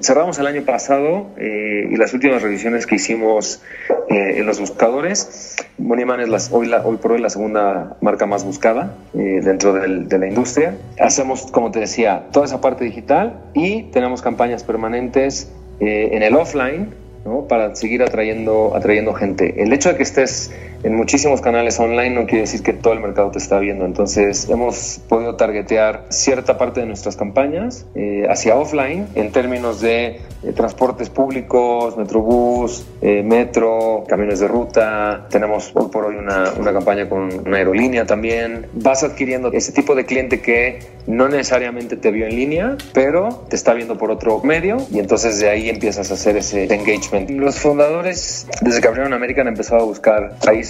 Cerramos 0.00 0.38
el 0.38 0.46
año 0.46 0.62
pasado 0.62 1.26
eh, 1.38 1.88
y 1.90 1.96
las 1.96 2.14
últimas 2.14 2.40
revisiones 2.40 2.86
que 2.86 2.94
hicimos 2.94 3.62
eh, 4.08 4.34
en 4.36 4.46
los 4.46 4.60
buscadores, 4.60 5.56
Moniman 5.76 6.20
es 6.20 6.50
hoy, 6.52 6.68
la, 6.68 6.86
hoy 6.86 6.98
por 6.98 7.12
hoy 7.12 7.20
la 7.20 7.30
segunda 7.30 7.96
marca 8.00 8.24
más 8.24 8.44
buscada 8.44 8.94
eh, 9.14 9.40
dentro 9.42 9.72
de 9.72 10.18
la 10.18 10.26
industria. 10.28 10.76
Hacemos, 11.00 11.50
como 11.50 11.72
te 11.72 11.80
decía, 11.80 12.28
toda 12.30 12.46
esa 12.46 12.60
parte 12.60 12.84
digital 12.84 13.40
y 13.54 13.84
tenemos 13.90 14.22
campañas 14.22 14.62
permanentes 14.62 15.50
en 15.80 16.22
el 16.22 16.34
offline 16.34 16.94
¿no? 17.24 17.48
para 17.48 17.74
seguir 17.74 18.02
atrayendo, 18.02 18.76
atrayendo 18.76 19.14
gente. 19.14 19.62
El 19.62 19.72
hecho 19.72 19.88
de 19.88 19.96
que 19.96 20.02
estés 20.04 20.52
en 20.82 20.94
muchísimos 20.94 21.40
canales 21.40 21.78
online 21.80 22.10
no 22.10 22.26
quiere 22.26 22.42
decir 22.42 22.62
que 22.62 22.72
todo 22.72 22.92
el 22.92 23.00
mercado 23.00 23.30
te 23.30 23.38
está 23.38 23.58
viendo. 23.58 23.84
Entonces 23.84 24.48
hemos 24.48 25.00
podido 25.08 25.36
targetear 25.36 26.06
cierta 26.08 26.58
parte 26.58 26.80
de 26.80 26.86
nuestras 26.86 27.16
campañas 27.16 27.86
eh, 27.94 28.26
hacia 28.28 28.56
offline 28.56 29.08
en 29.14 29.32
términos 29.32 29.80
de 29.80 30.06
eh, 30.06 30.52
transportes 30.54 31.10
públicos, 31.10 31.96
metrobús, 31.96 32.86
eh, 33.02 33.22
metro, 33.22 34.04
camiones 34.06 34.40
de 34.40 34.48
ruta. 34.48 35.26
Tenemos 35.30 35.72
hoy 35.74 35.88
por 35.90 36.04
hoy 36.04 36.16
una, 36.16 36.52
una 36.58 36.72
campaña 36.72 37.08
con 37.08 37.46
una 37.46 37.56
aerolínea 37.56 38.06
también. 38.06 38.66
Vas 38.74 39.02
adquiriendo 39.02 39.50
ese 39.52 39.72
tipo 39.72 39.94
de 39.94 40.04
cliente 40.04 40.40
que 40.40 40.78
no 41.06 41.28
necesariamente 41.28 41.96
te 41.96 42.10
vio 42.10 42.26
en 42.26 42.36
línea, 42.36 42.76
pero 42.92 43.44
te 43.48 43.56
está 43.56 43.74
viendo 43.74 43.96
por 43.96 44.10
otro 44.10 44.40
medio 44.42 44.76
y 44.92 44.98
entonces 44.98 45.40
de 45.40 45.48
ahí 45.48 45.68
empiezas 45.68 46.10
a 46.10 46.14
hacer 46.14 46.36
ese 46.36 46.72
engagement. 46.72 47.30
Los 47.30 47.58
fundadores, 47.58 48.46
desde 48.60 48.80
que 48.80 48.88
abrieron 48.88 49.12
América, 49.12 49.40
han 49.40 49.48
empezado 49.48 49.82
a 49.82 49.84
buscar 49.84 50.36
países 50.44 50.67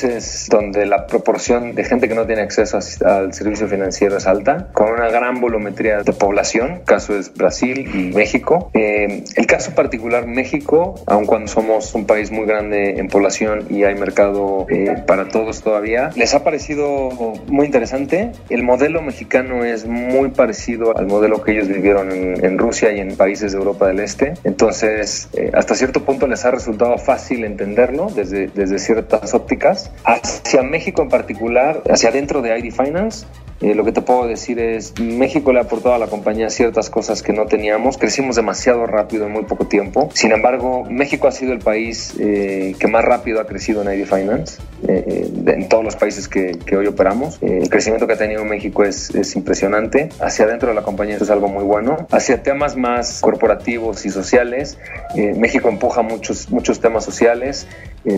donde 0.49 0.87
la 0.87 1.07
proporción 1.07 1.75
de 1.75 1.85
gente 1.85 2.09
que 2.09 2.15
no 2.15 2.27
tiene 2.27 2.43
acceso 2.43 2.79
al 3.05 3.33
servicio 3.33 3.69
financiero 3.69 4.17
es 4.17 4.27
alta, 4.27 4.69
con 4.73 4.91
una 4.91 5.09
gran 5.09 5.41
volumetría 5.41 6.03
de 6.03 6.13
población, 6.13 6.81
caso 6.85 7.17
es 7.17 7.33
Brasil 7.35 7.89
y 7.95 8.15
México. 8.15 8.71
Eh, 8.75 9.25
el 9.35 9.47
caso 9.47 9.75
particular 9.75 10.27
México, 10.27 10.95
aun 11.07 11.27
cuando 11.27 11.49
somos 11.49 11.95
un 11.95 12.07
país 12.07 12.31
muy 12.31 12.47
grande 12.47 12.99
en 12.99 13.09
población 13.09 13.67
y 13.71 13.85
hay 13.85 13.95
mercado 13.95 14.67
eh, 14.69 15.03
para 15.07 15.29
todos 15.29 15.63
todavía, 15.63 16.11
les 16.17 16.35
ha 16.35 16.45
parecido 16.45 17.11
muy 17.47 17.67
interesante. 17.67 18.33
El 18.51 18.63
modelo 18.63 19.03
mexicano 19.03 19.65
es 19.65 19.87
muy 19.87 20.31
parecido 20.31 20.97
al 20.97 21.07
modelo 21.07 21.43
que 21.43 21.53
ellos 21.53 21.69
vivieron 21.69 22.11
en, 22.13 22.59
Rusia 22.59 22.91
y 22.93 22.99
en 22.99 23.17
países 23.17 23.53
de 23.53 23.59
Europa 23.59 23.87
del 23.87 24.01
Este. 24.01 24.35
Entonces, 24.43 25.29
eh, 25.35 25.51
hasta 25.55 25.75
cierto 25.75 26.05
punto 26.05 26.27
les 26.27 26.45
ha 26.45 26.51
resultado 26.51 26.99
fácil 26.99 27.45
entenderlo 27.45 28.09
desde, 28.15 28.49
desde 28.49 28.79
ciertas 28.79 29.33
ópticas 29.35 29.88
hacia 30.05 30.63
México 30.63 31.03
en 31.03 31.09
particular, 31.09 31.83
hacia 31.89 32.11
dentro 32.11 32.43
de 32.43 32.59
ID 32.59 32.73
Finance, 32.73 33.27
eh, 33.61 33.75
lo 33.75 33.85
que 33.85 33.91
te 33.91 34.03
puedo 34.03 34.27
decir 34.27 34.61
es, 34.61 34.95
México 35.01 35.53
le 35.53 35.59
ha 35.59 35.63
aportado 35.63 35.95
a 35.95 35.99
la 35.99 36.07
compañía 36.07 36.49
ciertas 36.49 36.91
cosas 36.91 37.23
que 37.23 37.33
no 37.33 37.47
teníamos, 37.47 37.99
crecimos 37.99 38.37
demasiado 38.37 38.87
rápido 38.87 39.27
en 39.27 39.33
muy 39.33 39.45
poco 39.45 39.67
tiempo, 39.67 40.11
sin 40.15 40.31
embargo, 40.31 40.85
México 40.89 41.27
ha 41.27 41.33
sido 41.33 41.53
el 41.53 41.59
país 41.59 42.15
eh, 42.21 42.77
que 42.79 42.87
más 42.87 43.05
rápido 43.05 43.41
ha 43.41 43.47
crecido 43.47 43.83
en 43.83 43.99
ID 43.99 44.07
Finance, 44.07 44.63
eh, 44.87 45.29
en 45.47 45.69
todos 45.69 45.83
los 45.83 45.97
países 45.97 46.29
que, 46.29 46.53
que 46.53 46.77
hoy 46.77 46.87
operamos. 46.87 47.39
el 47.43 47.69
crecimiento 47.69 48.07
que 48.07 48.13
ha 48.13 48.19
tenido 48.19 48.45
México 48.45 48.85
es, 48.85 49.13
es 49.15 49.35
impresionante, 49.35 50.11
hacia 50.21 50.47
dentro 50.47 50.69
de 50.69 50.77
la 50.77 50.83
compañía 50.83 51.17
eso 51.17 51.25
es 51.25 51.31
algo 51.31 51.49
muy 51.49 51.65
bueno, 51.65 52.07
hacia 52.13 52.43
temas 52.45 52.77
más 52.77 53.21
corporativos 53.21 54.07
y 54.07 54.11
sociales, 54.11 54.79
México 55.17 55.69
empuja 55.69 56.03
muchos, 56.03 56.49
muchos 56.51 56.81
temas 56.81 57.05
sociales, 57.05 57.67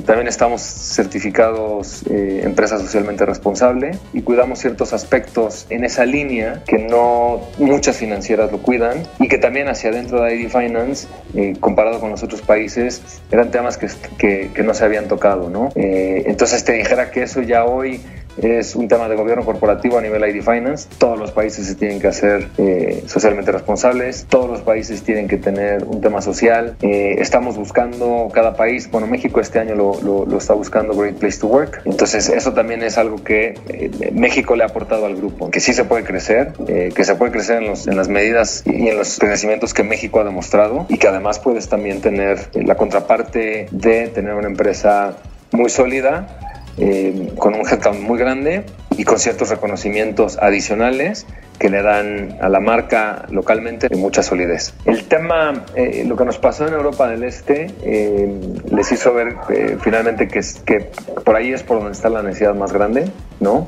también 0.05 0.29
estamos 0.29 0.61
certificados 0.61 2.05
empresa 2.09 2.79
socialmente 2.79 3.25
responsable 3.27 3.93
y 4.13 4.23
cuidamos 4.23 4.59
ciertos 4.59 4.93
aspectos 4.93 5.67
en 5.71 5.85
esa 5.85 6.05
línea 6.05 6.63
que 6.67 6.79
no 6.79 7.41
muchas 7.59 7.97
financieras 7.97 8.53
lo 8.53 8.59
cuidan 8.59 9.03
y 9.19 9.29
que 9.29 9.39
también 9.39 9.69
hacia 9.69 9.91
adentro 9.91 10.23
de 10.23 10.37
ID 10.37 10.49
Finance, 10.49 11.09
eh, 11.35 11.55
comparado 11.61 12.01
con 12.01 12.11
los 12.11 12.23
otros 12.23 12.43
países, 12.43 13.03
eran 13.31 13.51
temas 13.51 13.77
que, 13.77 13.89
que, 14.19 14.51
que 14.55 14.63
no 14.63 14.75
se 14.75 14.85
habían 14.85 15.09
tocado, 15.09 15.51
¿no? 15.51 15.71
Eh, 15.75 16.25
entonces 16.27 16.65
te 16.65 16.73
dijera 16.73 17.11
que 17.11 17.23
eso 17.23 17.43
ya 17.43 17.65
hoy 17.65 18.01
es 18.37 18.75
un 18.75 18.89
tema 18.89 19.09
de 19.09 19.17
gobierno 19.17 19.45
corporativo 19.45 19.99
a 19.99 20.01
nivel 20.01 20.23
ID 20.25 20.43
Finance. 20.43 20.89
Todos 20.99 21.19
los 21.19 21.33
países 21.33 21.67
se 21.67 21.75
tienen 21.75 22.01
que 22.01 22.09
hacer 22.09 22.49
eh, 22.59 23.03
socialmente 23.07 23.53
responsables, 23.53 24.27
todos 24.29 24.49
los 24.51 24.61
países 24.63 25.03
tienen 25.03 25.29
que 25.29 25.37
tener 25.37 25.85
un 25.85 26.01
tema 26.01 26.21
social. 26.23 26.77
Eh, 26.83 27.17
estamos 27.19 27.57
buscando 27.57 28.29
cada 28.33 28.55
país, 28.55 28.91
bueno, 28.91 29.07
México 29.07 29.41
este 29.41 29.59
año 29.59 29.75
lo, 29.75 30.27
lo, 30.27 30.39
está 30.39 30.55
buscando 30.55 30.95
Great 30.95 31.17
Place 31.17 31.39
to 31.39 31.47
Work. 31.47 31.83
Entonces, 31.85 32.29
eso 32.29 32.53
también 32.53 32.83
es 32.83 32.99
algo 32.99 33.23
que 33.23 33.55
eh, 33.69 34.11
México 34.13 34.57
le 34.57 34.65
ha 34.65 34.67
aportado 34.67 35.07
al 35.07 35.17
grupo, 35.17 35.51
que 35.51 35.61
sí 35.61 35.73
se 35.73 35.85
puede 35.85 36.05
crecer, 36.05 36.53
que 36.95 37.05
se 37.05 37.15
puede 37.15 37.33
crecer 37.33 37.63
en, 37.63 37.69
los, 37.69 37.87
en 37.87 37.97
las 37.97 38.09
medidas 38.09 38.63
y 38.65 38.89
en 38.89 38.97
los 38.97 39.19
crecimientos 39.19 39.75
que 39.75 39.83
México 39.83 40.21
ha 40.21 40.25
demostrado 40.25 40.87
y 40.89 40.99
que 40.99 41.09
además 41.09 41.39
puedes 41.39 41.69
también 41.69 42.01
tener 42.01 42.39
la 42.55 42.77
contraparte 42.77 43.67
de 43.71 44.09
tener 44.09 44.35
una 44.35 44.49
empresa 44.49 45.17
muy 45.53 45.71
sólida 45.71 46.40
eh, 46.81 47.33
con 47.37 47.55
un 47.55 47.69
headcount 47.69 48.01
muy 48.01 48.19
grande 48.19 48.65
y 48.97 49.05
con 49.05 49.19
ciertos 49.19 49.51
reconocimientos 49.51 50.39
adicionales 50.39 51.27
que 51.59 51.69
le 51.69 51.83
dan 51.83 52.39
a 52.41 52.49
la 52.49 52.59
marca 52.59 53.27
localmente 53.31 53.95
mucha 53.95 54.23
solidez. 54.23 54.73
El 54.87 55.05
tema, 55.05 55.67
eh, 55.75 56.05
lo 56.07 56.17
que 56.17 56.25
nos 56.25 56.39
pasó 56.39 56.67
en 56.67 56.73
Europa 56.73 57.07
del 57.07 57.23
Este, 57.23 57.67
eh, 57.83 58.35
les 58.71 58.93
hizo 58.93 59.13
ver 59.13 59.37
finalmente 59.83 60.27
que, 60.27 60.41
que 60.65 60.91
por 61.23 61.37
ahí 61.37 61.53
es 61.53 61.63
por 61.63 61.81
donde 61.81 61.93
está 61.93 62.09
la 62.09 62.23
necesidad 62.23 62.55
más 62.55 62.73
grande, 62.73 63.11
¿no? 63.41 63.67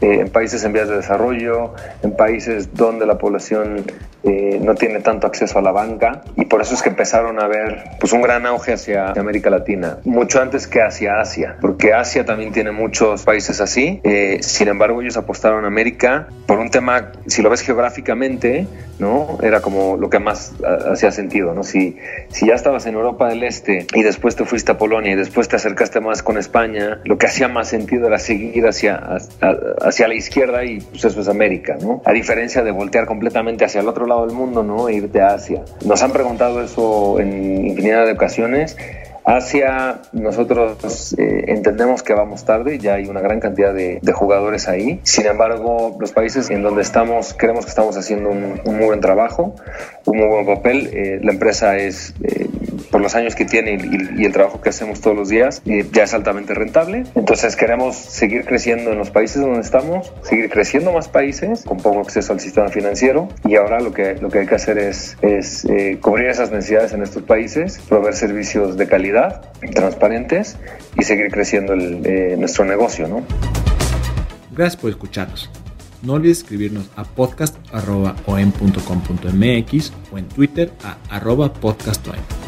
en 0.00 0.30
países 0.30 0.64
en 0.64 0.72
vías 0.72 0.88
de 0.88 0.96
desarrollo, 0.96 1.74
en 2.02 2.16
países 2.16 2.74
donde 2.74 3.04
la 3.04 3.18
población 3.18 3.84
no 4.24 4.74
tiene 4.74 5.00
tanto 5.00 5.26
acceso 5.26 5.58
a 5.58 5.62
la 5.62 5.72
banca 5.72 6.22
y 6.36 6.46
por 6.46 6.62
eso 6.62 6.74
es 6.74 6.82
que 6.82 6.88
empezaron 6.88 7.40
a 7.40 7.46
ver 7.46 7.84
pues, 8.00 8.12
un 8.12 8.22
gran 8.22 8.46
auge 8.46 8.72
hacia 8.72 9.10
América 9.10 9.50
Latina, 9.50 9.98
mucho 10.04 10.40
antes 10.40 10.66
que 10.66 10.82
hacia 10.82 11.20
Asia, 11.20 11.56
porque 11.60 11.92
Asia 11.92 12.24
también 12.24 12.52
tiene 12.52 12.72
muchos 12.72 13.24
países 13.24 13.60
así. 13.60 14.00
sin 14.40 14.68
embargo, 14.68 15.02
ellos 15.02 15.16
apostaron 15.16 15.64
a 15.64 15.68
América 15.68 16.28
por 16.46 16.58
un 16.58 16.70
tema 16.70 17.12
si 17.26 17.42
lo 17.42 17.50
ves 17.50 17.60
geográficamente, 17.62 18.66
¿no? 18.98 19.38
Era 19.42 19.60
como 19.60 19.96
lo 19.96 20.08
que 20.08 20.18
más 20.18 20.54
ah, 20.64 20.92
hacía 20.92 21.10
sentido, 21.10 21.54
¿no? 21.54 21.62
Si, 21.62 21.96
si 22.28 22.46
ya 22.46 22.54
estabas 22.54 22.86
en 22.86 22.94
Europa 22.94 23.28
del 23.28 23.42
Este 23.42 23.86
y 23.92 24.02
después 24.02 24.36
te 24.36 24.44
fuiste 24.44 24.72
a 24.72 24.78
Polonia 24.78 25.12
y 25.12 25.16
después 25.16 25.48
te 25.48 25.56
acercaste 25.56 26.00
más 26.00 26.22
con 26.22 26.38
España, 26.38 27.00
lo 27.04 27.18
que 27.18 27.26
hacía 27.26 27.48
más 27.48 27.68
sentido 27.68 28.06
era 28.06 28.18
seguir 28.18 28.66
hacia, 28.66 29.00
hacia 29.80 30.08
la 30.08 30.14
izquierda 30.14 30.64
y 30.64 30.80
pues 30.80 31.04
eso 31.04 31.20
es 31.20 31.28
América, 31.28 31.76
¿no? 31.80 32.02
A 32.04 32.12
diferencia 32.12 32.62
de 32.62 32.70
voltear 32.70 33.06
completamente 33.06 33.64
hacia 33.64 33.80
el 33.80 33.88
otro 33.88 34.06
lado 34.06 34.13
del 34.22 34.34
mundo, 34.34 34.62
¿no? 34.62 34.88
E 34.88 34.94
irte 34.94 35.20
a 35.20 35.34
Asia. 35.34 35.64
Nos 35.84 36.02
han 36.02 36.12
preguntado 36.12 36.62
eso 36.62 37.18
en 37.20 37.66
infinidad 37.66 38.06
de 38.06 38.12
ocasiones 38.12 38.76
Asia, 39.24 40.02
nosotros 40.12 41.14
eh, 41.18 41.44
entendemos 41.48 42.02
que 42.02 42.12
vamos 42.12 42.44
tarde, 42.44 42.78
ya 42.78 42.94
hay 42.94 43.06
una 43.06 43.22
gran 43.22 43.40
cantidad 43.40 43.72
de, 43.72 44.00
jugadores 44.12 44.68
ahí. 44.68 45.00
Sin 45.02 45.26
embargo, 45.26 45.96
los 45.98 46.12
países 46.12 46.50
en 46.50 46.62
donde 46.62 46.82
estamos, 46.82 47.34
creemos 47.34 47.64
que 47.64 47.70
estamos 47.70 47.96
haciendo 47.96 48.28
un, 48.28 48.60
muy 48.66 48.84
buen 48.84 49.00
trabajo, 49.00 49.54
un 50.04 50.18
muy 50.18 50.28
buen 50.28 50.46
papel. 50.46 50.90
Eh, 50.92 51.20
la 51.22 51.32
empresa 51.32 51.78
es 51.78 52.12
eh, 52.22 52.48
por 52.94 53.02
los 53.02 53.16
años 53.16 53.34
que 53.34 53.44
tiene 53.44 53.72
y, 53.72 54.24
el 54.24 54.32
trabajo 54.32 54.60
que 54.60 54.68
hacemos 54.68 55.00
todos 55.00 55.16
los 55.16 55.28
días, 55.28 55.62
ya 55.90 56.04
es 56.04 56.14
altamente 56.14 56.54
rentable. 56.54 57.02
Entonces 57.16 57.56
queremos 57.56 57.96
seguir 57.96 58.44
creciendo 58.44 58.92
en 58.92 58.98
los 58.98 59.10
países 59.10 59.42
donde 59.42 59.62
estamos, 59.62 60.12
seguir 60.22 60.48
creciendo 60.48 60.92
más 60.92 61.08
países 61.08 61.64
con 61.64 61.78
poco 61.78 61.98
acceso 61.98 62.32
al 62.32 62.38
sistema 62.38 62.68
financiero 62.68 63.30
y 63.46 63.56
ahora 63.56 63.80
lo 63.80 63.92
que, 63.92 64.14
lo 64.20 64.30
que 64.30 64.38
hay 64.38 64.46
que 64.46 64.54
hacer 64.54 64.78
es, 64.78 65.16
es 65.22 65.64
eh, 65.64 65.98
cubrir 66.00 66.28
esas 66.28 66.52
necesidades 66.52 66.92
en 66.92 67.02
estos 67.02 67.24
países, 67.24 67.80
proveer 67.88 68.14
servicios 68.14 68.76
de 68.76 68.86
calidad, 68.86 69.50
transparentes 69.74 70.56
y 70.96 71.02
seguir 71.02 71.32
creciendo 71.32 71.74
eh, 71.74 72.36
nuestro 72.38 72.64
negocio. 72.64 73.08
Gracias 74.52 74.80
por 74.80 74.90
escucharnos. 74.90 75.50
No 76.02 76.12
olvides 76.12 76.38
escribirnos 76.38 76.88
a 76.94 77.02
podcast.om.com.mx 77.02 79.92
o 80.12 80.18
en 80.18 80.28
Twitter 80.28 80.70
a 80.84 80.96
arroba 81.10 81.52
podcastom. 81.52 82.43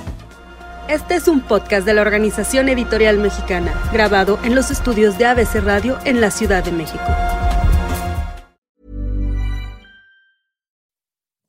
Este 0.88 1.16
es 1.16 1.26
un 1.26 1.40
podcast 1.40 1.84
de 1.84 1.94
la 1.94 2.02
Organización 2.02 2.68
Editorial 2.68 3.18
Mexicana, 3.18 3.74
grabado 3.92 4.38
en 4.44 4.54
los 4.54 4.70
estudios 4.70 5.18
de 5.18 5.26
ABC 5.26 5.56
Radio 5.56 5.98
en 6.04 6.20
la 6.20 6.30
Ciudad 6.30 6.62
de 6.62 6.70
México. 6.70 7.02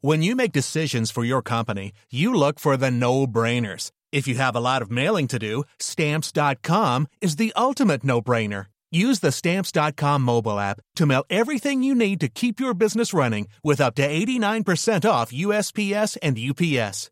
When 0.01 0.23
you 0.23 0.35
make 0.35 0.53
decisions 0.53 1.11
for 1.11 1.23
your 1.23 1.43
company, 1.43 1.91
you 2.09 2.33
look 2.33 2.59
for 2.59 2.77
the 2.77 2.89
no-brainers. 2.89 3.91
If 4.11 4.27
you 4.27 4.39
have 4.39 4.55
a 4.55 4.59
lot 4.59 4.81
of 4.81 4.89
mailing 4.89 5.27
to 5.27 5.37
do, 5.37 5.65
stamps.com 5.77 7.07
is 7.21 7.35
the 7.35 7.53
ultimate 7.55 8.03
no-brainer. 8.03 8.65
Use 8.91 9.19
the 9.19 9.31
stamps.com 9.31 10.23
mobile 10.23 10.59
app 10.59 10.79
to 10.95 11.05
mail 11.05 11.23
everything 11.29 11.83
you 11.83 11.93
need 11.93 12.19
to 12.21 12.27
keep 12.27 12.59
your 12.59 12.73
business 12.73 13.13
running 13.13 13.47
with 13.63 13.81
up 13.81 13.93
to 13.95 14.07
89% 14.07 15.07
off 15.07 15.31
USPS 15.31 16.17
and 16.23 16.39
UPS. 16.39 17.11